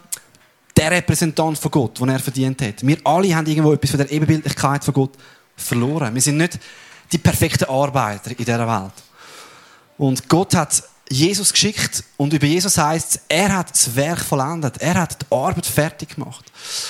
der 0.74 0.92
Repräsentant 0.92 1.58
von 1.58 1.70
Gott, 1.70 2.00
den 2.00 2.08
er 2.08 2.20
verdient 2.20 2.62
hat. 2.62 2.86
Wir 2.86 2.96
alle 3.04 3.36
haben 3.36 3.46
irgendwo 3.46 3.74
etwas 3.74 3.90
von 3.90 3.98
der 3.98 4.10
Ebenbildlichkeit 4.10 4.82
von 4.82 4.94
Gott 4.94 5.12
verloren. 5.58 6.14
Wir 6.14 6.22
sind 6.22 6.38
nicht 6.38 6.58
die 7.10 7.18
perfekten 7.18 7.68
Arbeiter 7.68 8.30
in 8.30 8.36
dieser 8.36 8.66
Welt. 8.66 8.92
Und 9.96 10.28
Gott 10.28 10.54
hat 10.54 10.82
Jesus 11.10 11.52
geschickt 11.52 12.04
und 12.16 12.32
über 12.32 12.46
Jesus 12.46 12.76
heißt 12.76 13.22
er 13.28 13.56
hat 13.56 13.70
das 13.70 13.94
Werk 13.96 14.20
vollendet. 14.20 14.76
Er 14.78 14.94
hat 14.94 15.22
die 15.22 15.34
Arbeit 15.34 15.66
fertig 15.66 16.14
gemacht. 16.14 16.44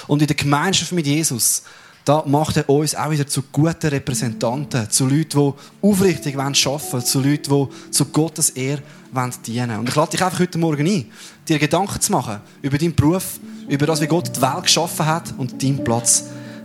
Und 0.07 0.20
in 0.20 0.26
der 0.26 0.37
Gemeinschaft 0.37 0.92
mit 0.92 1.07
Jesus, 1.07 1.62
da 2.04 2.24
macht 2.26 2.57
er 2.57 2.68
uns 2.68 2.94
auch 2.94 3.11
wieder 3.11 3.26
zu 3.26 3.42
guten 3.52 3.88
Repräsentanten, 3.88 4.90
zu 4.90 5.07
Leuten, 5.07 5.52
die 5.83 5.87
aufrichtig 5.87 6.37
arbeiten 6.37 6.64
wollen, 6.64 7.04
zu 7.04 7.20
Leuten, 7.20 7.68
die 7.68 7.90
zu 7.90 8.07
Gottes 8.07 8.50
Ehre 8.50 8.83
dienen 9.46 9.70
wollen. 9.70 9.81
Und 9.81 9.88
ich 9.88 9.94
lade 9.94 10.11
dich 10.11 10.22
einfach 10.22 10.40
heute 10.40 10.59
Morgen 10.59 10.87
ein, 10.87 11.12
dir 11.46 11.59
Gedanken 11.59 12.00
zu 12.00 12.12
machen 12.12 12.40
über 12.62 12.78
deinen 12.78 12.94
Beruf, 12.94 13.38
über 13.68 13.87
das, 13.87 14.00
wie 14.00 14.07
Gott 14.07 14.35
die 14.35 14.42
Welt 14.42 14.62
geschaffen 14.62 15.07
hat 15.07 15.35
und 15.37 15.62
deinen 15.62 15.85
Platz 15.85 16.24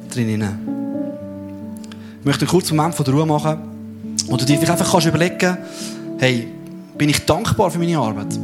drinnen. 0.09 0.82
Ich 2.23 2.25
möchte 2.25 2.45
einen 2.45 2.51
kurzen 2.51 2.77
Moment 2.77 2.95
von 2.95 3.03
der 3.03 3.13
Ruhe 3.15 3.25
machen, 3.25 3.57
wo 4.27 4.37
du 4.37 4.45
dir 4.45 4.57
einfach 4.57 4.89
kannst 4.89 5.07
überlegen 5.07 5.57
hey, 6.19 6.47
bin 6.97 7.09
ich 7.09 7.25
dankbar 7.25 7.69
für 7.69 7.79
meine 7.79 7.97
Arbeit? 7.97 8.39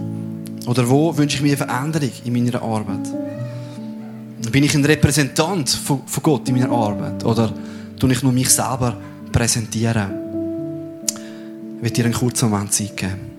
Oder 0.66 0.90
wo 0.90 1.16
wünsche 1.16 1.38
ich 1.38 1.42
mir 1.42 1.48
eine 1.48 1.58
Veränderung 1.58 2.12
in 2.26 2.34
meiner 2.34 2.62
Arbeit? 2.62 3.08
Bin 4.52 4.66
ich 4.66 4.76
ein 4.76 4.84
Repräsentant 4.84 5.70
von, 5.70 6.02
von 6.06 6.24
Gott 6.24 6.50
in 6.50 6.56
meiner 6.56 6.70
Arbeit? 6.70 7.24
Oder 7.24 7.54
tue 7.98 8.12
ich 8.12 8.22
nur 8.22 8.34
mich 8.34 8.50
selber 8.50 8.98
präsentieren? 9.32 10.12
Ich 11.78 11.84
will 11.84 11.92
dir 11.92 12.04
einen 12.04 12.14
kurzen 12.14 12.50
Moment 12.50 12.74
Zeit 12.74 12.98
geben. 12.98 13.39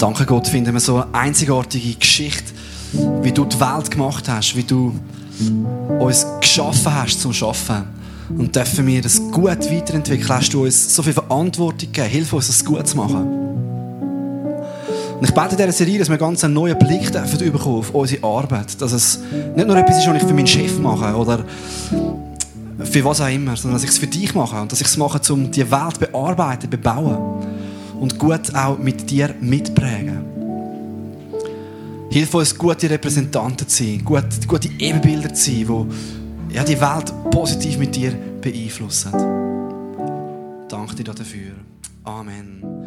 Danke 0.00 0.24
Gott, 0.24 0.48
finden 0.48 0.72
wir 0.72 0.80
so 0.80 0.96
eine 0.96 1.12
einzigartige 1.12 1.94
Geschichte, 1.94 2.54
wie 3.20 3.32
du 3.32 3.44
die 3.44 3.60
Welt 3.60 3.90
gemacht 3.90 4.30
hast, 4.30 4.56
wie 4.56 4.62
du 4.62 4.98
uns 5.98 6.26
geschaffen 6.40 6.94
hast 6.94 7.20
zum 7.20 7.34
Schaffen. 7.34 7.84
Und 8.30 8.56
dürfen 8.56 8.86
wir 8.86 9.02
das 9.02 9.20
gut 9.30 9.44
weiterentwickeln, 9.44 10.30
hast 10.30 10.54
du 10.54 10.64
uns 10.64 10.96
so 10.96 11.02
viel 11.02 11.12
Verantwortung 11.12 11.92
gegeben. 11.92 12.08
Hilf 12.08 12.32
uns, 12.32 12.46
das 12.46 12.64
gut 12.64 12.88
zu 12.88 12.96
machen. 12.96 13.26
Und 15.18 15.28
ich 15.28 15.34
bete 15.34 15.50
in 15.50 15.56
dieser 15.58 15.72
Serie, 15.72 15.98
dass 15.98 16.08
wir 16.08 16.16
ganz 16.16 16.42
einen 16.44 16.54
neuen 16.54 16.78
Blick 16.78 17.12
dürfen 17.12 17.52
bekommen 17.52 17.80
auf 17.80 17.90
unsere 17.94 18.24
Arbeit. 18.24 18.80
Dass 18.80 18.92
es 18.92 19.18
nicht 19.54 19.66
nur 19.66 19.76
etwas 19.76 19.98
ist, 19.98 20.08
was 20.08 20.16
ich 20.16 20.22
für 20.22 20.32
meinen 20.32 20.46
Chef 20.46 20.78
mache 20.78 21.14
oder 21.14 21.44
für 22.84 23.04
was 23.04 23.20
auch 23.20 23.28
immer, 23.28 23.54
sondern 23.54 23.74
dass 23.74 23.84
ich 23.84 23.90
es 23.90 23.98
für 23.98 24.06
dich 24.06 24.34
mache 24.34 24.62
und 24.62 24.72
dass 24.72 24.80
ich 24.80 24.86
es 24.86 24.96
mache, 24.96 25.20
um 25.30 25.50
die 25.50 25.70
Welt 25.70 25.94
zu 25.96 26.00
bearbeiten, 26.00 26.70
bebauen 26.70 27.49
und 28.00 28.18
gut 28.18 28.54
auch 28.54 28.78
mit 28.78 29.08
dir 29.10 29.34
mitprägen. 29.40 30.24
Hilf 32.10 32.34
uns, 32.34 32.56
gute 32.58 32.90
Repräsentanten 32.90 33.68
zu 33.68 33.84
sein, 33.84 34.04
gute, 34.04 34.26
gute 34.48 34.68
Ebenbilder 34.78 35.32
zu 35.32 35.50
sein, 35.50 35.88
die 36.50 36.56
ja, 36.56 36.64
die 36.64 36.80
Welt 36.80 37.12
positiv 37.30 37.78
mit 37.78 37.94
dir 37.94 38.12
beeinflussen. 38.40 39.12
Danke 40.68 40.96
dir 40.96 41.04
dafür. 41.04 41.52
Amen. 42.02 42.79